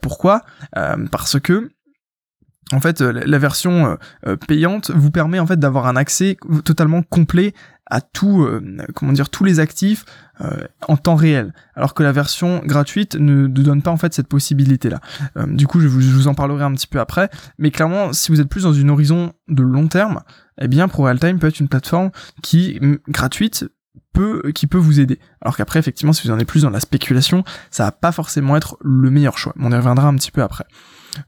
pourquoi? 0.00 0.42
Parce 0.72 1.38
que 1.38 1.70
en 2.72 2.80
fait, 2.80 3.00
euh, 3.00 3.22
la 3.24 3.38
version 3.38 3.86
euh, 3.86 3.94
euh, 4.26 4.36
payante 4.36 4.90
vous 4.90 5.10
permet 5.10 5.38
en 5.38 5.46
fait 5.46 5.58
d'avoir 5.58 5.86
un 5.86 5.96
accès 5.96 6.36
totalement 6.64 7.02
complet 7.02 7.54
à 7.90 8.02
tout, 8.02 8.46
comment 8.94 9.12
dire, 9.12 9.30
tous 9.30 9.44
les 9.44 9.60
actifs 9.60 10.04
en 10.88 10.98
temps 10.98 11.14
réel, 11.14 11.54
alors 11.74 11.94
que 11.94 12.02
la 12.02 12.12
version 12.12 12.60
gratuite 12.62 13.14
ne, 13.14 13.46
donne 13.46 13.80
pas 13.80 13.90
en 13.90 13.96
fait 13.96 14.12
cette 14.12 14.28
possibilité-là. 14.28 15.00
du 15.46 15.66
coup, 15.66 15.80
je 15.80 15.88
vous, 15.88 16.28
en 16.28 16.34
parlerai 16.34 16.64
un 16.64 16.74
petit 16.74 16.86
peu 16.86 17.00
après, 17.00 17.30
mais 17.56 17.70
clairement, 17.70 18.12
si 18.12 18.30
vous 18.30 18.42
êtes 18.42 18.50
plus 18.50 18.64
dans 18.64 18.74
une 18.74 18.90
horizon 18.90 19.32
de 19.48 19.62
long 19.62 19.88
terme, 19.88 20.20
eh 20.60 20.68
bien, 20.68 20.86
ProRealTime 20.86 21.38
peut 21.38 21.46
être 21.46 21.60
une 21.60 21.68
plateforme 21.68 22.10
qui 22.42 22.78
gratuite 23.08 23.64
peut, 24.12 24.52
qui 24.54 24.66
peut 24.66 24.76
vous 24.76 25.00
aider. 25.00 25.18
Alors 25.40 25.56
qu'après, 25.56 25.78
effectivement, 25.78 26.12
si 26.12 26.28
vous 26.28 26.34
en 26.34 26.38
êtes 26.38 26.46
plus 26.46 26.64
dans 26.64 26.70
la 26.70 26.80
spéculation, 26.80 27.42
ça 27.70 27.84
va 27.84 27.92
pas 27.92 28.12
forcément 28.12 28.54
être 28.54 28.76
le 28.82 29.08
meilleur 29.08 29.38
choix. 29.38 29.54
On 29.58 29.72
y 29.72 29.74
reviendra 29.74 30.08
un 30.08 30.16
petit 30.16 30.30
peu 30.30 30.42
après. 30.42 30.66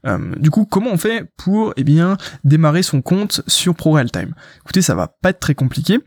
Euh, 0.05 0.35
du 0.37 0.49
coup, 0.49 0.65
comment 0.65 0.91
on 0.91 0.97
fait 0.97 1.31
pour 1.37 1.73
eh 1.77 1.83
bien 1.83 2.17
démarrer 2.43 2.83
son 2.83 3.01
compte 3.01 3.41
sur 3.47 3.75
ProRealTime? 3.75 4.33
Écoutez, 4.63 4.81
ça 4.81 4.95
va 4.95 5.07
pas 5.07 5.29
être 5.29 5.39
très 5.39 5.55
compliqué. 5.55 5.99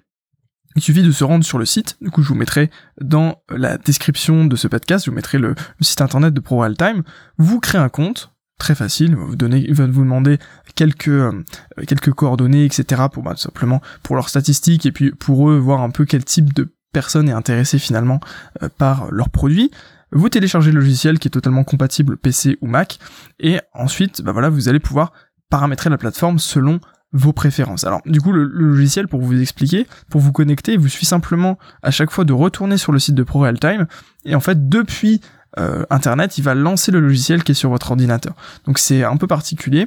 Il 0.76 0.82
suffit 0.82 1.02
de 1.02 1.12
se 1.12 1.22
rendre 1.22 1.44
sur 1.44 1.58
le 1.58 1.64
site. 1.64 1.96
Du 2.00 2.10
coup, 2.10 2.22
je 2.22 2.28
vous 2.28 2.34
mettrai 2.34 2.70
dans 3.00 3.42
la 3.48 3.78
description 3.78 4.44
de 4.44 4.56
ce 4.56 4.66
podcast, 4.66 5.04
je 5.04 5.10
vous 5.10 5.16
mettrai 5.16 5.38
le, 5.38 5.54
site 5.80 6.00
internet 6.00 6.34
de 6.34 6.40
ProRealTime. 6.40 7.02
Vous 7.38 7.60
créez 7.60 7.80
un 7.80 7.88
compte, 7.88 8.34
très 8.58 8.74
facile. 8.74 9.14
Vous 9.14 9.36
donner, 9.36 9.64
il 9.66 9.74
va 9.74 9.86
vous 9.86 10.02
demander 10.02 10.38
quelques 10.74 11.08
euh, 11.08 11.44
quelques 11.86 12.12
coordonnées, 12.12 12.64
etc. 12.64 13.02
pour 13.12 13.22
bah, 13.22 13.34
simplement 13.36 13.80
pour 14.02 14.16
leurs 14.16 14.28
statistiques 14.28 14.86
et 14.86 14.92
puis 14.92 15.12
pour 15.12 15.48
eux 15.48 15.58
voir 15.58 15.80
un 15.82 15.90
peu 15.90 16.04
quel 16.04 16.24
type 16.24 16.52
de 16.52 16.72
personne 16.92 17.28
est 17.28 17.32
intéressée 17.32 17.78
finalement 17.78 18.20
euh, 18.62 18.68
par 18.76 19.10
leurs 19.10 19.30
produits 19.30 19.70
vous 20.14 20.28
téléchargez 20.28 20.72
le 20.72 20.80
logiciel 20.80 21.18
qui 21.18 21.28
est 21.28 21.30
totalement 21.30 21.64
compatible 21.64 22.16
PC 22.16 22.56
ou 22.60 22.66
Mac, 22.66 22.98
et 23.40 23.60
ensuite, 23.72 24.22
bah 24.22 24.32
voilà, 24.32 24.48
vous 24.48 24.68
allez 24.68 24.80
pouvoir 24.80 25.12
paramétrer 25.50 25.90
la 25.90 25.98
plateforme 25.98 26.38
selon 26.38 26.80
vos 27.12 27.32
préférences. 27.32 27.84
Alors 27.84 28.02
du 28.06 28.20
coup 28.20 28.32
le, 28.32 28.44
logiciel 28.44 29.08
pour 29.08 29.20
vous 29.20 29.40
expliquer, 29.40 29.86
pour 30.10 30.20
vous 30.20 30.32
connecter, 30.32 30.72
il 30.72 30.80
vous 30.80 30.88
suffit 30.88 31.06
simplement 31.06 31.58
à 31.82 31.90
chaque 31.90 32.10
fois 32.10 32.24
de 32.24 32.32
retourner 32.32 32.76
sur 32.76 32.90
le 32.90 32.98
site 32.98 33.14
de 33.14 33.22
ProRealTime 33.22 33.86
et 34.24 34.34
en 34.34 34.40
fait 34.40 34.68
depuis 34.68 35.20
euh, 35.58 35.84
Internet, 35.90 36.38
il 36.38 36.42
va 36.42 36.54
lancer 36.54 36.90
le 36.90 36.98
logiciel 36.98 37.44
qui 37.44 37.52
est 37.52 37.54
sur 37.54 37.70
votre 37.70 37.92
ordinateur. 37.92 38.34
Donc 38.66 38.78
c'est 38.78 39.04
un 39.04 39.16
peu 39.16 39.28
particulier 39.28 39.86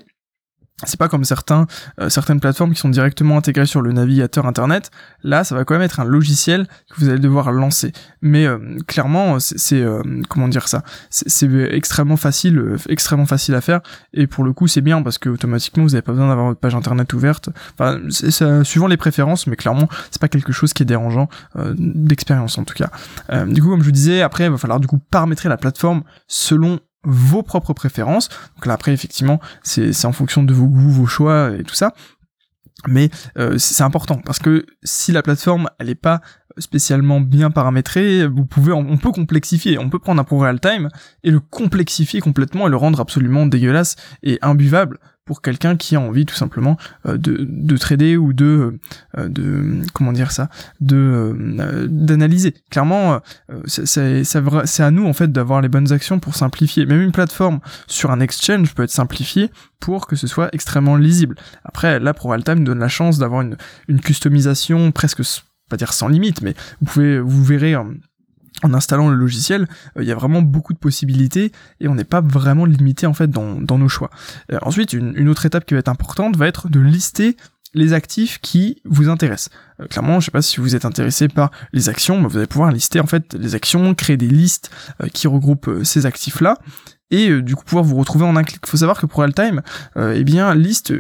c'est 0.86 1.00
pas 1.00 1.08
comme 1.08 1.24
certains 1.24 1.66
euh, 2.00 2.10
certaines 2.10 2.40
plateformes 2.40 2.74
qui 2.74 2.80
sont 2.80 2.90
directement 2.90 3.38
intégrées 3.38 3.66
sur 3.66 3.82
le 3.82 3.92
navigateur 3.92 4.46
internet. 4.46 4.92
Là 5.24 5.44
ça 5.44 5.56
va 5.56 5.66
quand 5.66 5.74
même 5.74 5.82
être 5.82 6.00
un 6.00 6.06
logiciel 6.06 6.68
que 6.92 7.00
vous 7.00 7.10
allez 7.10 7.20
devoir 7.20 7.52
lancer. 7.52 7.94
Mais 8.22 8.46
euh, 8.46 8.60
clairement 8.86 9.40
c'est 9.40 9.82
euh, 9.82 10.04
comment 10.30 10.48
dire 10.48 10.68
ça? 10.68 10.84
C'est 11.10 11.50
extrêmement 11.72 12.18
facile 12.18 12.76
extrêmement 12.90 13.26
facile 13.26 13.56
à 13.56 13.62
faire. 13.62 13.82
Et 14.14 14.28
pour 14.28 14.44
le 14.44 14.54
coup 14.54 14.68
c'est 14.68 14.82
bien 14.82 15.02
parce 15.02 15.18
que 15.18 15.30
automatiquement 15.30 15.84
vous 15.84 15.96
avez 15.96 16.04
pas 16.04 16.12
besoin 16.12 16.28
d'avoir 16.28 16.48
votre 16.48 16.60
page 16.60 16.76
internet 16.76 17.12
ouverte. 17.14 17.50
Enfin 17.74 18.00
c'est 18.10 18.64
suivant 18.64 18.88
les 18.88 18.98
préférences 18.98 19.48
mais 19.48 19.56
clairement 19.56 19.88
c'est 20.12 20.22
pas 20.22 20.30
quelque 20.30 20.54
chose 20.54 20.74
qui 20.74 20.84
est 20.84 20.88
dérangeant 20.88 21.28
d'expérience 21.76 22.58
en 22.60 22.64
tout 22.64 22.76
cas. 22.76 22.92
Du 23.46 23.64
coup 23.64 23.70
comme 23.70 23.82
je 23.82 23.86
vous 23.86 23.92
disais 23.92 24.22
après 24.22 24.46
il 24.46 24.52
va 24.52 24.58
falloir 24.58 24.80
du 24.80 24.86
coup 24.86 25.00
paramétrer 25.00 25.50
la 25.50 25.58
plateforme 25.58 26.04
selon 26.28 26.80
vos 27.08 27.44
propres 27.44 27.74
préférences. 27.74 28.30
Donc 28.56 28.66
là 28.66 28.74
après 28.74 28.94
effectivement 28.94 29.40
c'est 29.64 30.06
en 30.06 30.12
fonction 30.12 30.44
de 30.44 30.54
vos 30.54 30.68
goûts, 30.68 30.92
vos 30.92 31.08
choix 31.08 31.52
et 31.58 31.64
tout 31.64 31.76
ça. 31.76 31.94
Mais 32.88 33.10
euh, 33.38 33.58
c'est 33.58 33.84
important 33.84 34.22
parce 34.24 34.40
que 34.40 34.66
si 34.84 35.12
la 35.12 35.24
plateforme 35.24 35.70
elle 35.80 35.90
est 35.90 35.96
pas 35.96 36.22
spécialement 36.60 37.22
bien 37.22 37.50
paramétrée, 37.50 38.28
vous 38.28 38.46
pouvez 38.46 38.72
on 38.72 38.98
peut 38.98 39.12
complexifier, 39.12 39.78
on 39.80 39.90
peut 39.90 40.00
prendre 40.00 40.22
un 40.22 40.24
pro 40.24 40.40
real 40.40 40.60
time 40.60 40.90
et 41.24 41.32
le 41.32 41.40
complexifier 41.40 42.20
complètement 42.22 42.68
et 42.68 42.70
le 42.70 42.78
rendre 42.78 43.00
absolument 43.00 43.46
dégueulasse 43.46 43.96
et 44.24 44.38
imbuvable 44.42 45.00
pour 45.28 45.42
quelqu'un 45.42 45.76
qui 45.76 45.96
a 45.96 46.00
envie 46.00 46.26
tout 46.26 46.36
simplement 46.36 46.78
euh, 47.06 47.18
de, 47.18 47.46
de 47.48 47.78
trader 47.78 48.18
ou 48.18 48.34
de 48.34 48.80
euh, 49.18 49.28
de 49.28 49.82
comment 49.94 50.14
dire 50.14 50.32
ça 50.32 50.50
de 50.82 50.96
euh, 50.98 51.88
d'analyser. 51.88 52.56
Clairement 52.72 53.20
c'est 53.66 54.24
c'est 54.24 54.84
à 54.84 54.92
nous 54.92 55.06
en 55.06 55.14
fait 55.14 55.32
d'avoir 55.32 55.62
les 55.62 55.70
bonnes 55.70 55.92
actions 55.92 56.20
pour 56.20 56.36
simplifier. 56.36 56.86
Même 56.86 57.02
une 57.02 57.12
plateforme 57.12 57.60
sur 57.86 58.10
un 58.10 58.20
exchange 58.22 58.74
peut 58.74 58.84
être 58.84 58.90
simplifiée 58.90 59.52
pour 59.80 60.08
que 60.08 60.16
ce 60.16 60.26
soit 60.26 60.50
extrêmement 60.54 60.96
lisible. 60.96 61.36
Après 61.64 62.00
là 62.00 62.14
ProAltime 62.14 62.64
donne 62.64 62.80
la 62.80 62.88
chance 62.88 63.20
d'avoir 63.20 63.42
une 63.42 63.58
une 63.88 64.00
customisation 64.00 64.92
presque 64.92 65.22
pas 65.70 65.76
dire 65.76 65.92
sans 65.92 66.08
limite 66.08 66.42
mais 66.42 66.56
vous 66.80 66.88
pouvez 66.88 67.20
vous 67.20 67.44
verrez 67.44 67.76
en 68.64 68.74
installant 68.74 69.10
le 69.10 69.16
logiciel, 69.16 69.68
euh, 69.98 70.04
il 70.04 70.08
y 70.08 70.12
a 70.12 70.16
vraiment 70.16 70.42
beaucoup 70.42 70.74
de 70.74 70.78
possibilités 70.78 71.52
et 71.80 71.88
on 71.88 71.96
n'est 71.96 72.04
pas 72.04 72.22
vraiment 72.22 72.66
limité 72.66 73.06
en 73.06 73.14
fait 73.14 73.30
dans, 73.30 73.78
nos 73.78 73.90
choix. 73.90 74.10
Euh, 74.52 74.58
ensuite, 74.62 74.94
une, 74.94 75.30
autre 75.30 75.46
étape 75.46 75.66
qui 75.66 75.74
va 75.74 75.80
être 75.80 75.90
importante 75.90 76.36
va 76.36 76.48
être 76.48 76.70
de 76.70 76.80
lister 76.80 77.38
les 77.74 77.94
actifs 77.94 78.40
qui 78.42 78.82
vous 78.86 79.10
intéressent. 79.10 79.50
Euh, 79.80 79.88
clairement, 79.88 80.20
je 80.20 80.26
sais 80.26 80.32
pas 80.32 80.42
si 80.42 80.60
vous 80.60 80.76
êtes 80.76 80.86
intéressé 80.86 81.28
par 81.28 81.52
les 81.74 81.90
actions, 81.90 82.20
mais 82.22 82.28
vous 82.28 82.38
allez 82.38 82.48
pouvoir 82.48 82.72
lister 82.72 83.00
en 83.00 83.08
fait 83.08 83.34
les 83.34 83.56
actions, 83.56 83.94
créer 83.94 84.18
des 84.18 84.30
listes 84.30 84.72
qui 85.14 85.28
regroupent 85.28 85.84
ces 85.84 86.06
actifs-là 86.06 86.58
et 87.10 87.42
du 87.42 87.56
coup 87.56 87.64
pouvoir 87.64 87.86
vous 87.86 87.96
retrouver 87.96 88.26
en 88.26 88.36
un 88.36 88.44
clic. 88.44 88.60
Il 88.64 88.70
faut 88.70 88.78
savoir 88.78 89.00
que 89.00 89.06
pour 89.06 89.22
Altime, 89.22 89.62
eh 89.98 90.24
bien 90.24 90.56
liste 90.56 90.94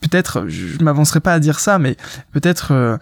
peut-être, 0.00 0.46
je, 0.48 0.66
je 0.66 0.82
m'avancerai 0.82 1.20
pas 1.20 1.32
à 1.32 1.40
dire 1.40 1.60
ça, 1.60 1.78
mais 1.78 1.96
peut-être 2.32 2.98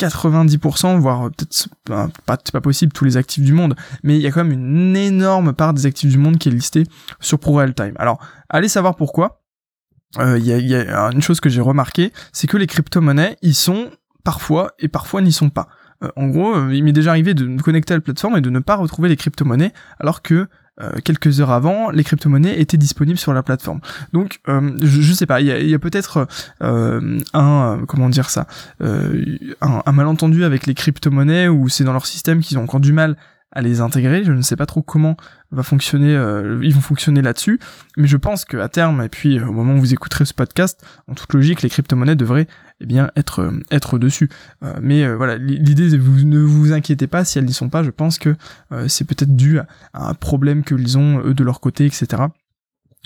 90%, 0.00 0.98
voire 0.98 1.30
peut-être 1.30 1.68
pas, 1.84 2.08
pas 2.36 2.60
possible 2.60 2.92
tous 2.92 3.04
les 3.04 3.16
actifs 3.16 3.44
du 3.44 3.52
monde, 3.52 3.74
mais 4.02 4.16
il 4.16 4.22
y 4.22 4.26
a 4.26 4.30
quand 4.30 4.44
même 4.44 4.52
une 4.52 4.96
énorme 4.96 5.52
part 5.52 5.74
des 5.74 5.86
actifs 5.86 6.10
du 6.10 6.18
monde 6.18 6.38
qui 6.38 6.48
est 6.48 6.52
listée 6.52 6.84
sur 7.20 7.38
Pro 7.38 7.64
Time. 7.68 7.94
Alors, 7.96 8.18
allez 8.48 8.68
savoir 8.68 8.96
pourquoi. 8.96 9.42
Euh, 10.18 10.38
il 10.38 10.46
y, 10.46 10.74
a, 10.74 11.10
une 11.12 11.22
chose 11.22 11.38
que 11.38 11.48
j'ai 11.48 11.60
remarqué, 11.60 12.12
c'est 12.32 12.48
que 12.48 12.56
les 12.56 12.66
crypto-monnaies, 12.66 13.36
ils 13.42 13.54
sont 13.54 13.90
parfois 14.24 14.72
et 14.80 14.88
parfois 14.88 15.20
n'y 15.22 15.32
sont 15.32 15.50
pas. 15.50 15.68
Euh, 16.02 16.08
en 16.16 16.26
gros, 16.26 16.56
euh, 16.56 16.74
il 16.74 16.82
m'est 16.82 16.92
déjà 16.92 17.10
arrivé 17.10 17.32
de 17.32 17.46
me 17.46 17.62
connecter 17.62 17.94
à 17.94 17.98
la 17.98 18.00
plateforme 18.00 18.36
et 18.36 18.40
de 18.40 18.50
ne 18.50 18.58
pas 18.58 18.76
retrouver 18.76 19.08
les 19.08 19.16
crypto-monnaies, 19.16 19.72
alors 20.00 20.22
que 20.22 20.48
quelques 21.04 21.40
heures 21.40 21.50
avant, 21.50 21.90
les 21.90 22.04
crypto-monnaies 22.04 22.60
étaient 22.60 22.76
disponibles 22.76 23.18
sur 23.18 23.32
la 23.32 23.42
plateforme. 23.42 23.80
Donc, 24.12 24.40
euh, 24.48 24.72
je, 24.82 25.12
sais 25.12 25.26
pas, 25.26 25.40
il 25.40 25.46
y 25.46 25.74
a, 25.74 25.78
peut-être 25.78 26.26
euh, 26.62 27.18
un, 27.34 27.80
comment 27.86 28.08
dire 28.08 28.30
ça, 28.30 28.46
un, 28.80 29.82
un, 29.84 29.92
malentendu 29.92 30.44
avec 30.44 30.66
les 30.66 30.74
crypto-monnaies 30.74 31.48
ou 31.48 31.68
c'est 31.68 31.84
dans 31.84 31.92
leur 31.92 32.06
système 32.06 32.40
qu'ils 32.40 32.58
ont 32.58 32.62
encore 32.62 32.80
du 32.80 32.92
mal 32.92 33.16
à 33.52 33.62
les 33.62 33.80
intégrer. 33.80 34.24
Je 34.24 34.32
ne 34.32 34.42
sais 34.42 34.56
pas 34.56 34.66
trop 34.66 34.82
comment 34.82 35.16
va 35.52 35.62
fonctionner, 35.62 36.14
euh, 36.14 36.60
ils 36.62 36.74
vont 36.74 36.80
fonctionner 36.80 37.22
là-dessus, 37.22 37.58
mais 37.96 38.06
je 38.06 38.16
pense 38.16 38.44
qu'à 38.44 38.68
terme, 38.68 39.02
et 39.02 39.08
puis 39.08 39.38
euh, 39.38 39.46
au 39.46 39.52
moment 39.52 39.74
où 39.74 39.78
vous 39.78 39.92
écouterez 39.92 40.24
ce 40.24 40.34
podcast, 40.34 40.84
en 41.08 41.14
toute 41.14 41.32
logique, 41.32 41.62
les 41.62 41.68
crypto-monnaies 41.68 42.16
devraient 42.16 42.46
eh 42.80 42.86
bien 42.86 43.10
être 43.16 43.40
euh, 43.40 43.60
être 43.70 43.98
dessus. 43.98 44.30
mais 44.80 45.12
voilà, 45.14 45.36
l'idée, 45.36 45.96
vous 45.96 46.24
ne 46.24 46.38
vous 46.38 46.72
inquiétez 46.72 47.06
pas 47.06 47.24
si 47.24 47.38
elles 47.38 47.44
n'y 47.44 47.52
sont 47.52 47.68
pas. 47.68 47.82
Je 47.82 47.90
pense 47.90 48.18
que 48.18 48.36
c'est 48.86 49.04
peut-être 49.04 49.34
dû 49.34 49.58
à, 49.58 49.66
un 49.94 50.14
problème 50.14 50.64
qu'ils 50.64 50.98
ont 50.98 51.20
eux 51.24 51.34
de 51.34 51.44
leur 51.44 51.60
côté, 51.60 51.86
etc. 51.86 52.22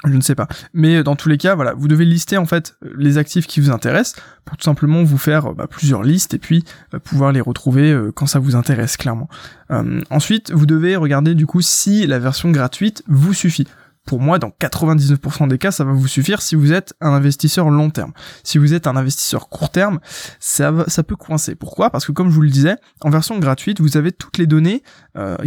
Je 0.05 0.15
ne 0.15 0.21
sais 0.21 0.35
pas. 0.35 0.49
Mais 0.73 1.03
dans 1.03 1.17
tous 1.17 1.29
les 1.29 1.39
cas, 1.39 1.55
voilà, 1.55 1.73
vous 1.75 1.89
devez 1.89 2.05
lister 2.05 2.37
en 2.37 2.47
fait 2.47 2.77
les 2.97 3.19
actifs 3.19 3.47
qui 3.47 3.61
vous 3.61 3.71
intéressent 3.71 4.21
pour 4.45 4.57
tout 4.57 4.65
simplement 4.65 5.03
vous 5.03 5.19
faire 5.19 5.55
bah, 5.55 5.67
plusieurs 5.67 6.03
listes 6.03 6.35
et 6.35 6.39
puis 6.39 6.65
euh, 6.93 6.99
pouvoir 6.99 7.33
les 7.33 7.41
retrouver 7.41 7.93
euh, 7.93 8.13
quand 8.13 8.27
ça 8.27 8.39
vous 8.39 8.57
intéresse 8.57 8.97
clairement. 8.97 9.29
Euh, 9.71 10.01
ensuite, 10.11 10.53
vous 10.53 10.67
devez 10.67 10.97
regarder 10.97 11.35
du 11.35 11.47
coup 11.47 11.63
si 11.63 12.07
la 12.07 12.19
version 12.19 12.51
gratuite 12.51 13.03
vous 13.09 13.33
suffit. 13.33 13.67
Pour 14.07 14.21
moi, 14.21 14.39
dans 14.39 14.51
99% 14.51 15.49
des 15.49 15.57
cas, 15.57 15.71
ça 15.71 15.83
va 15.83 15.93
vous 15.93 16.07
suffire 16.07 16.43
si 16.43 16.57
vous 16.57 16.75
êtes 16.75 16.93
un 17.01 17.15
investisseur 17.15 17.71
long 17.71 17.89
terme. 17.89 18.13
Si 18.43 18.59
vous 18.59 18.75
êtes 18.75 18.87
un 18.87 18.97
investisseur 18.97 19.49
court 19.49 19.71
terme, 19.71 19.99
ça, 20.41 20.75
ça 20.89 21.03
peut 21.03 21.17
coincer. 21.17 21.55
Pourquoi? 21.55 21.89
Parce 21.89 22.05
que 22.05 22.13
comme 22.13 22.29
je 22.29 22.35
vous 22.35 22.43
le 22.43 22.51
disais, 22.51 22.77
en 23.01 23.09
version 23.09 23.39
gratuite, 23.39 23.81
vous 23.81 23.97
avez 23.97 24.13
toutes 24.13 24.37
les 24.37 24.47
données 24.47 24.83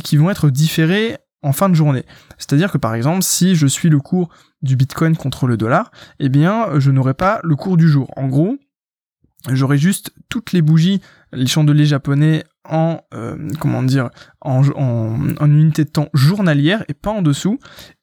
qui 0.03 0.17
vont 0.17 0.31
être 0.31 0.49
différées 0.49 1.17
en 1.47 1.53
fin 1.53 1.69
de 1.69 1.73
journée. 1.75 2.03
C'est-à-dire 2.37 2.71
que 2.71 2.77
par 2.77 2.93
exemple, 2.93 3.23
si 3.23 3.55
je 3.55 3.67
suis 3.67 3.89
le 3.89 3.99
cours 3.99 4.29
du 4.61 4.75
Bitcoin 4.75 5.15
contre 5.15 5.47
le 5.47 5.57
dollar, 5.57 5.91
eh 6.19 6.29
bien, 6.29 6.79
je 6.79 6.91
n'aurai 6.91 7.13
pas 7.13 7.39
le 7.43 7.55
cours 7.55 7.77
du 7.77 7.87
jour. 7.87 8.11
En 8.17 8.27
gros, 8.27 8.57
j'aurai 9.49 9.77
juste 9.77 10.11
toutes 10.29 10.51
les 10.51 10.61
bougies, 10.61 11.01
les 11.31 11.47
chandeliers 11.47 11.85
japonais 11.85 12.43
en 12.69 13.01
euh, 13.13 13.49
comment 13.59 13.83
dire 13.83 14.09
en, 14.41 14.61
en, 14.75 15.51
unité 15.51 15.85
de 15.85 15.89
temps 15.89 16.09
journalière 16.13 16.83
et 16.89 16.93
pas 16.93 17.11
en 17.11 17.21
dessous 17.21 17.59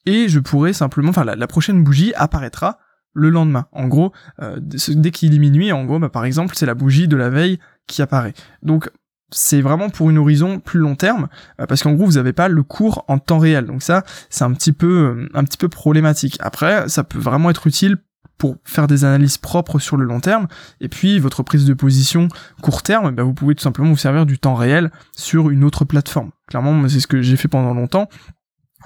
et 0.06 0.28
je 0.28 0.40
pourrai 0.40 0.72
simplement 0.72 1.10
enfin 1.10 1.24
la, 1.24 1.46
prochaine 1.46 1.84
bougie 1.84 2.14
apparaîtra 2.14 2.78
le 3.12 3.28
lendemain 3.28 3.66
en 3.72 3.88
gros 3.88 4.12
euh, 4.40 4.58
dès 4.60 5.10
qu'il 5.10 5.34
est 5.34 5.72
en 5.72 5.84
gros 5.84 5.98
bah, 5.98 6.08
par 6.08 6.24
exemple 6.24 6.54
c'est 6.56 6.64
la 6.64 6.74
bougie 6.74 7.08
de 7.08 7.16
la 7.16 7.28
veille 7.28 7.58
qui 7.86 8.00
apparaît 8.00 8.32
donc 8.62 8.90
c'est 9.30 9.60
vraiment 9.60 9.90
pour 9.90 10.10
une 10.10 10.18
horizon 10.18 10.60
plus 10.60 10.78
long 10.78 10.94
terme 10.94 11.28
euh, 11.60 11.66
parce 11.66 11.82
qu'en 11.82 11.92
gros 11.92 12.06
vous 12.06 12.12
n'avez 12.12 12.32
pas 12.32 12.48
le 12.48 12.62
cours 12.62 13.04
en 13.08 13.18
temps 13.18 13.38
réel. 13.38 13.66
Donc 13.66 13.82
ça 13.82 14.04
c'est 14.30 14.44
un 14.44 14.52
petit 14.52 14.72
peu 14.72 14.86
euh, 14.86 15.28
un 15.34 15.44
petit 15.44 15.58
peu 15.58 15.68
problématique. 15.68 16.36
Après 16.40 16.88
ça 16.88 17.04
peut 17.04 17.18
vraiment 17.18 17.50
être 17.50 17.66
utile 17.66 17.96
pour 18.38 18.56
faire 18.64 18.86
des 18.86 19.04
analyses 19.04 19.38
propres 19.38 19.78
sur 19.78 19.96
le 19.96 20.04
long 20.04 20.20
terme. 20.20 20.48
Et 20.80 20.88
puis 20.88 21.18
votre 21.18 21.42
prise 21.42 21.64
de 21.64 21.74
position 21.74 22.28
court 22.62 22.82
terme 22.82 23.10
bah, 23.12 23.22
vous 23.22 23.34
pouvez 23.34 23.54
tout 23.54 23.62
simplement 23.62 23.90
vous 23.90 23.96
servir 23.96 24.26
du 24.26 24.38
temps 24.38 24.54
réel 24.54 24.90
sur 25.16 25.50
une 25.50 25.64
autre 25.64 25.84
plateforme. 25.84 26.30
Clairement 26.48 26.88
c'est 26.88 27.00
ce 27.00 27.06
que 27.06 27.22
j'ai 27.22 27.36
fait 27.36 27.48
pendant 27.48 27.74
longtemps 27.74 28.08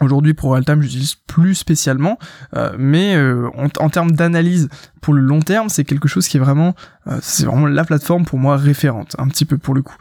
Aujourd'hui, 0.01 0.33
pour 0.33 0.55
Altam, 0.55 0.81
j'utilise 0.81 1.17
plus 1.27 1.55
spécialement, 1.57 2.19
euh, 2.55 2.73
mais 2.79 3.17
euh, 3.17 3.49
en, 3.57 3.89
termes 3.89 4.13
d'analyse 4.13 4.69
pour 5.01 5.13
le 5.13 5.21
long 5.21 5.41
terme, 5.41 5.69
c'est 5.69 5.85
quelque 5.85 6.07
chose 6.07 6.29
qui 6.29 6.37
est 6.37 6.41
vraiment, 6.41 6.75
euh, 7.09 7.19
c'est 7.21 7.47
vraiment 7.47 7.67
la 7.67 7.85
plateforme 7.85 8.25
pour 8.25 8.39
moi 8.39 8.57
référente, 8.57 9.17
un 9.19 9.27
petit 9.27 9.45
peu 9.45 9.59
pour 9.59 9.75
le 9.75 9.83
coup. 9.83 9.97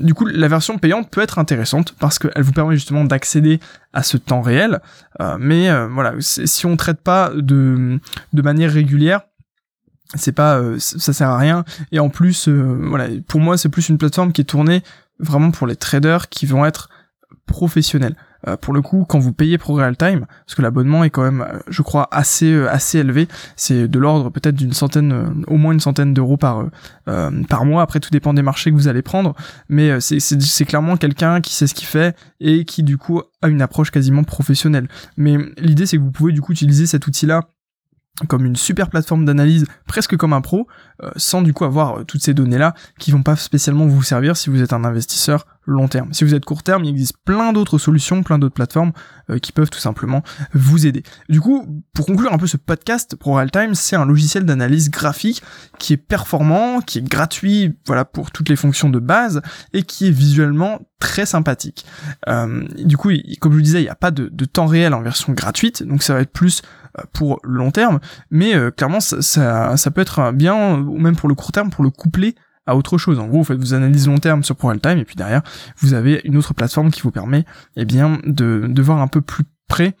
du 0.00 0.14
coup, 0.14 0.26
la 0.26 0.48
version 0.48 0.78
payante 0.78 1.10
peut 1.10 1.20
être 1.20 1.38
intéressante 1.38 1.94
parce 1.98 2.18
qu'elle 2.18 2.42
vous 2.42 2.52
permet 2.52 2.74
justement 2.74 3.04
d'accéder 3.04 3.60
à 3.92 4.02
ce 4.02 4.16
temps 4.16 4.40
réel, 4.40 4.80
mais 5.38 5.70
voilà, 5.88 6.14
si 6.18 6.66
on 6.66 6.76
traite 6.76 7.00
pas 7.00 7.30
de 7.34 8.00
de 8.32 8.42
manière 8.42 8.72
régulière, 8.72 9.22
c'est 10.14 10.32
pas, 10.32 10.60
ça 10.78 11.12
sert 11.12 11.28
à 11.28 11.38
rien. 11.38 11.64
Et 11.90 12.00
en 12.00 12.08
plus, 12.08 12.48
voilà, 12.48 13.06
pour 13.28 13.40
moi, 13.40 13.56
c'est 13.56 13.68
plus 13.68 13.88
une 13.88 13.98
plateforme 13.98 14.32
qui 14.32 14.40
est 14.40 14.44
tournée 14.44 14.82
vraiment 15.18 15.50
pour 15.50 15.66
les 15.66 15.76
traders 15.76 16.28
qui 16.28 16.46
vont 16.46 16.66
être 16.66 16.88
professionnels. 17.46 18.16
Euh, 18.48 18.56
pour 18.56 18.74
le 18.74 18.82
coup, 18.82 19.04
quand 19.08 19.18
vous 19.18 19.32
payez 19.32 19.58
pour 19.58 19.76
Real 19.76 19.96
Time, 19.96 20.26
parce 20.46 20.54
que 20.54 20.62
l'abonnement 20.62 21.04
est 21.04 21.10
quand 21.10 21.22
même, 21.22 21.42
euh, 21.42 21.58
je 21.68 21.82
crois, 21.82 22.08
assez 22.10 22.52
euh, 22.52 22.70
assez 22.70 22.98
élevé, 22.98 23.28
c'est 23.56 23.88
de 23.88 23.98
l'ordre 23.98 24.30
peut-être 24.30 24.56
d'une 24.56 24.72
centaine, 24.72 25.44
au 25.46 25.56
moins 25.56 25.72
une 25.72 25.80
centaine 25.80 26.14
d'euros 26.14 26.36
par 26.36 26.64
par 27.48 27.64
mois. 27.64 27.82
Après, 27.82 28.00
tout 28.00 28.10
dépend 28.10 28.34
des 28.34 28.42
marchés 28.42 28.70
que 28.70 28.76
vous 28.76 28.88
allez 28.88 29.02
prendre, 29.02 29.34
mais 29.68 30.00
c'est 30.00 30.20
c'est 30.20 30.64
clairement 30.64 30.96
quelqu'un 30.96 31.40
qui 31.40 31.54
sait 31.54 31.66
ce 31.66 31.74
qu'il 31.74 31.86
fait 31.86 32.16
et 32.40 32.64
qui 32.64 32.82
du 32.82 32.98
coup 32.98 33.22
a 33.42 33.48
une 33.48 33.62
approche 33.62 33.90
quasiment 33.90 34.24
professionnelle. 34.24 34.88
Mais 35.16 35.36
l'idée, 35.58 35.86
c'est 35.86 35.96
que 35.96 36.02
vous 36.02 36.10
pouvez 36.10 36.32
du 36.32 36.40
coup 36.40 36.52
utiliser 36.52 36.86
cet 36.86 37.06
outil-là 37.06 37.42
comme 38.28 38.44
une 38.44 38.56
super 38.56 38.90
plateforme 38.90 39.24
d'analyse, 39.24 39.64
presque 39.86 40.16
comme 40.16 40.32
un 40.32 40.42
pro, 40.42 40.66
euh, 41.02 41.10
sans 41.16 41.42
du 41.42 41.52
coup 41.52 41.64
avoir 41.64 42.00
euh, 42.00 42.04
toutes 42.04 42.22
ces 42.22 42.34
données-là 42.34 42.74
qui 42.98 43.10
vont 43.10 43.22
pas 43.22 43.36
spécialement 43.36 43.86
vous 43.86 44.02
servir 44.02 44.36
si 44.36 44.50
vous 44.50 44.60
êtes 44.62 44.72
un 44.72 44.84
investisseur 44.84 45.46
long 45.64 45.88
terme. 45.88 46.12
Si 46.12 46.24
vous 46.24 46.34
êtes 46.34 46.44
court 46.44 46.62
terme, 46.62 46.84
il 46.84 46.90
existe 46.90 47.16
plein 47.24 47.52
d'autres 47.52 47.78
solutions, 47.78 48.22
plein 48.22 48.38
d'autres 48.38 48.54
plateformes 48.54 48.92
euh, 49.30 49.38
qui 49.38 49.52
peuvent 49.52 49.70
tout 49.70 49.78
simplement 49.78 50.22
vous 50.52 50.86
aider. 50.86 51.04
Du 51.28 51.40
coup, 51.40 51.66
pour 51.94 52.06
conclure 52.06 52.32
un 52.32 52.38
peu 52.38 52.46
ce 52.46 52.56
podcast, 52.56 53.16
ProRealTime, 53.16 53.74
c'est 53.74 53.96
un 53.96 54.04
logiciel 54.04 54.44
d'analyse 54.44 54.90
graphique 54.90 55.42
qui 55.78 55.94
est 55.94 55.98
performant, 55.98 56.80
qui 56.80 56.98
est 56.98 57.08
gratuit, 57.08 57.78
voilà, 57.86 58.04
pour 58.04 58.30
toutes 58.30 58.48
les 58.48 58.56
fonctions 58.56 58.90
de 58.90 58.98
base 58.98 59.40
et 59.72 59.84
qui 59.84 60.08
est 60.08 60.12
visuellement 60.12 60.80
très 60.98 61.26
sympathique. 61.26 61.84
du 62.78 62.96
coup, 62.96 63.10
comme 63.40 63.50
je 63.50 63.56
vous 63.56 63.62
disais, 63.62 63.80
il 63.80 63.84
n'y 63.84 63.88
a 63.88 63.96
pas 63.96 64.12
de 64.12 64.44
temps 64.44 64.66
réel 64.66 64.94
en 64.94 65.02
version 65.02 65.32
gratuite, 65.32 65.82
donc 65.82 66.04
ça 66.04 66.14
va 66.14 66.20
être 66.20 66.32
plus 66.32 66.62
pour 67.12 67.40
le 67.42 67.58
long 67.58 67.70
terme, 67.70 68.00
mais 68.30 68.54
euh, 68.54 68.70
clairement 68.70 69.00
ça, 69.00 69.76
ça, 69.76 69.90
peut 69.90 70.00
être 70.00 70.32
bien, 70.32 70.78
ou 70.78 70.98
même 70.98 71.16
pour 71.16 71.28
le 71.28 71.34
court 71.34 71.52
terme, 71.52 71.70
pour 71.70 71.84
le 71.84 71.90
coupler 71.90 72.34
à 72.66 72.76
autre 72.76 72.98
chose. 72.98 73.18
En 73.18 73.26
gros, 73.26 73.38
vous 73.38 73.44
faites 73.44 73.58
vos 73.58 73.74
analyses 73.74 74.06
long 74.06 74.18
terme 74.18 74.42
sur 74.44 74.56
ProRealTime 74.56 74.98
et 74.98 75.04
puis 75.04 75.16
derrière, 75.16 75.42
vous 75.78 75.94
avez 75.94 76.20
une 76.24 76.36
autre 76.36 76.54
plateforme 76.54 76.90
qui 76.90 77.02
vous 77.02 77.10
permet, 77.10 77.44
eh 77.76 77.84
bien, 77.84 78.20
de, 78.24 78.66
de 78.68 78.82
voir 78.82 79.00
un 79.00 79.08
peu 79.08 79.20
plus 79.20 79.44
près 79.68 79.96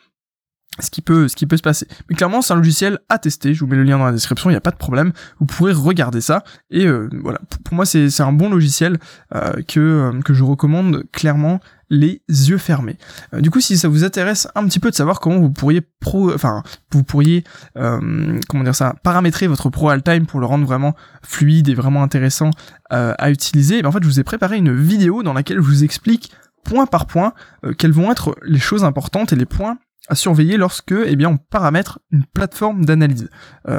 ce 0.80 0.90
qui 0.90 1.02
peut 1.02 1.28
ce 1.28 1.36
qui 1.36 1.46
peut 1.46 1.56
se 1.56 1.62
passer. 1.62 1.86
Mais 2.08 2.14
clairement, 2.16 2.42
c'est 2.42 2.52
un 2.52 2.56
logiciel 2.56 2.98
à 3.08 3.18
tester. 3.18 3.54
Je 3.54 3.60
vous 3.60 3.66
mets 3.66 3.76
le 3.76 3.84
lien 3.84 3.98
dans 3.98 4.06
la 4.06 4.12
description. 4.12 4.50
Il 4.50 4.54
n'y 4.54 4.58
a 4.58 4.62
pas 4.62 4.70
de 4.70 4.76
problème. 4.76 5.12
Vous 5.38 5.46
pourrez 5.46 5.72
regarder 5.72 6.20
ça. 6.20 6.44
Et 6.70 6.86
euh, 6.86 7.08
voilà. 7.22 7.40
Pour, 7.64 7.74
moi, 7.74 7.84
c'est 7.84 8.20
un 8.20 8.32
bon 8.32 8.48
logiciel 8.48 8.98
euh, 9.34 9.62
que 9.68 10.10
que 10.24 10.32
je 10.32 10.44
recommande 10.44 11.04
clairement 11.12 11.60
les 11.92 12.22
yeux 12.28 12.58
fermés. 12.58 12.96
Euh, 13.34 13.40
du 13.40 13.50
coup, 13.50 13.60
si 13.60 13.76
ça 13.76 13.86
vous 13.86 14.02
intéresse 14.02 14.48
un 14.54 14.64
petit 14.64 14.80
peu 14.80 14.90
de 14.90 14.94
savoir 14.94 15.20
comment 15.20 15.38
vous 15.38 15.50
pourriez 15.50 15.82
pro, 16.00 16.32
enfin, 16.32 16.62
vous 16.90 17.04
pourriez, 17.04 17.44
euh, 17.76 18.40
comment 18.48 18.64
dire 18.64 18.74
ça, 18.74 18.94
paramétrer 19.04 19.46
votre 19.46 19.68
Pro 19.68 19.94
Time 20.00 20.26
pour 20.26 20.40
le 20.40 20.46
rendre 20.46 20.64
vraiment 20.64 20.96
fluide 21.22 21.68
et 21.68 21.74
vraiment 21.74 22.02
intéressant 22.02 22.50
euh, 22.92 23.14
à 23.18 23.30
utiliser, 23.30 23.82
ben, 23.82 23.90
en 23.90 23.92
fait, 23.92 24.02
je 24.02 24.08
vous 24.08 24.18
ai 24.18 24.24
préparé 24.24 24.56
une 24.56 24.74
vidéo 24.74 25.22
dans 25.22 25.34
laquelle 25.34 25.58
je 25.58 25.62
vous 25.62 25.84
explique 25.84 26.32
point 26.64 26.86
par 26.86 27.06
point 27.06 27.34
quelles 27.76 27.92
vont 27.92 28.10
être 28.10 28.36
les 28.42 28.60
choses 28.60 28.84
importantes 28.84 29.32
et 29.32 29.36
les 29.36 29.46
points 29.46 29.78
à 30.08 30.14
surveiller 30.14 30.56
lorsque, 30.56 30.92
eh 30.92 31.16
bien, 31.16 31.30
on 31.30 31.36
paramètre 31.36 32.00
une 32.10 32.24
plateforme 32.24 32.84
d'analyse. 32.84 33.28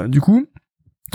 du 0.07 0.21
coup, 0.21 0.47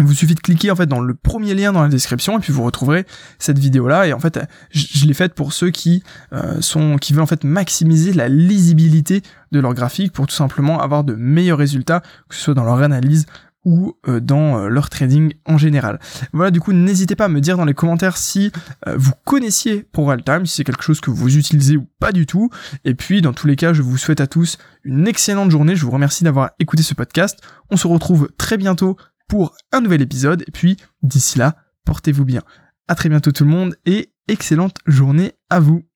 il 0.01 0.07
vous 0.07 0.15
suffit 0.15 0.35
de 0.35 0.41
cliquer 0.41 0.71
en 0.71 0.77
fait 0.77 0.87
dans 0.87 1.01
le 1.01 1.15
premier 1.15 1.55
lien 1.55 1.73
dans 1.73 1.83
la 1.83 1.89
description 1.89 2.39
et 2.39 2.41
puis 2.41 2.53
vous 2.53 2.63
retrouverez 2.63 3.05
cette 3.39 3.59
vidéo 3.59 3.89
là 3.89 4.07
et 4.07 4.13
en 4.13 4.21
fait 4.21 4.39
je, 4.71 5.07
l'ai 5.07 5.15
faite 5.15 5.35
pour 5.35 5.53
ceux 5.53 5.71
qui 5.71 6.03
euh, 6.33 6.61
sont 6.61 6.97
qui 6.97 7.13
veulent 7.13 7.23
en 7.23 7.27
fait 7.27 7.45
maximiser 7.45 8.13
la 8.13 8.29
lisibilité 8.29 9.23
de 9.53 9.61
leur 9.61 9.75
graphique 9.75 10.13
pour 10.13 10.27
tout 10.27 10.35
simplement 10.35 10.81
avoir 10.81 11.05
de 11.05 11.15
meilleurs 11.15 11.59
résultats 11.59 12.01
que 12.29 12.35
ce 12.35 12.43
soit 12.43 12.55
dans 12.55 12.65
leur 12.65 12.81
analyse 12.83 13.27
ou 13.69 13.99
euh, 14.09 14.19
dans 14.19 14.57
euh, 14.57 14.69
leur 14.69 14.89
trading 14.89 15.35
en 15.45 15.59
général. 15.59 16.01
Voilà, 16.33 16.51
du 16.51 16.59
coup, 16.59 16.73
n'hésitez 16.73 17.17
pas 17.17 17.27
à 17.27 17.29
me 17.29 17.43
dire 17.43 17.59
dans 17.59 17.67
les 17.67 17.75
commentaires 17.75 18.17
si 18.17 18.51
vous 18.97 19.13
connaissiez 19.25 19.83
ProRealTime, 19.83 20.47
si 20.47 20.57
c'est 20.57 20.65
quelque 20.65 20.83
chose 20.83 21.01
que 21.01 21.11
vous 21.11 21.37
utilisez 21.37 21.77
ou 21.77 21.87
pas 22.01 22.13
du 22.13 22.25
tout. 22.25 22.49
Et 22.85 22.95
puis, 22.95 23.21
dans 23.21 23.35
tous 23.35 23.47
les 23.47 23.57
cas, 23.57 23.75
je 23.75 23.83
vous 23.83 23.99
souhaite 23.99 24.23
à 24.23 24.27
tous 24.27 24.57
une 24.85 25.07
excellente 25.07 25.51
journée. 25.51 25.77
Je 25.77 25.85
vous 25.85 25.91
remercie 25.91 26.25
d'avoir 26.25 26.53
écouté 26.59 26.83
ce 26.83 26.95
podcast. 26.95 27.41
On 27.71 27.77
se 27.77 27.87
retrouve 27.87 28.31
très 28.39 28.57
bientôt 28.57 28.97
pour 29.29 29.55
un 29.73 29.83
nouvel 29.83 30.01
épisode. 30.01 30.43
Et 30.47 30.51
puis, 30.51 30.79
d'ici 31.03 31.39
là, 31.39 31.57
portez-vous 31.85 32.25
bien. 32.25 32.43
À 32.89 32.95
très 32.95 33.11
bientôt 33.11 33.33
tout 33.33 33.45
le 33.45 33.51
monde 33.51 33.77
et 33.85 34.15
excellente 34.29 34.79
journée 34.87 35.33
à 35.51 35.61
vous. 35.61 35.88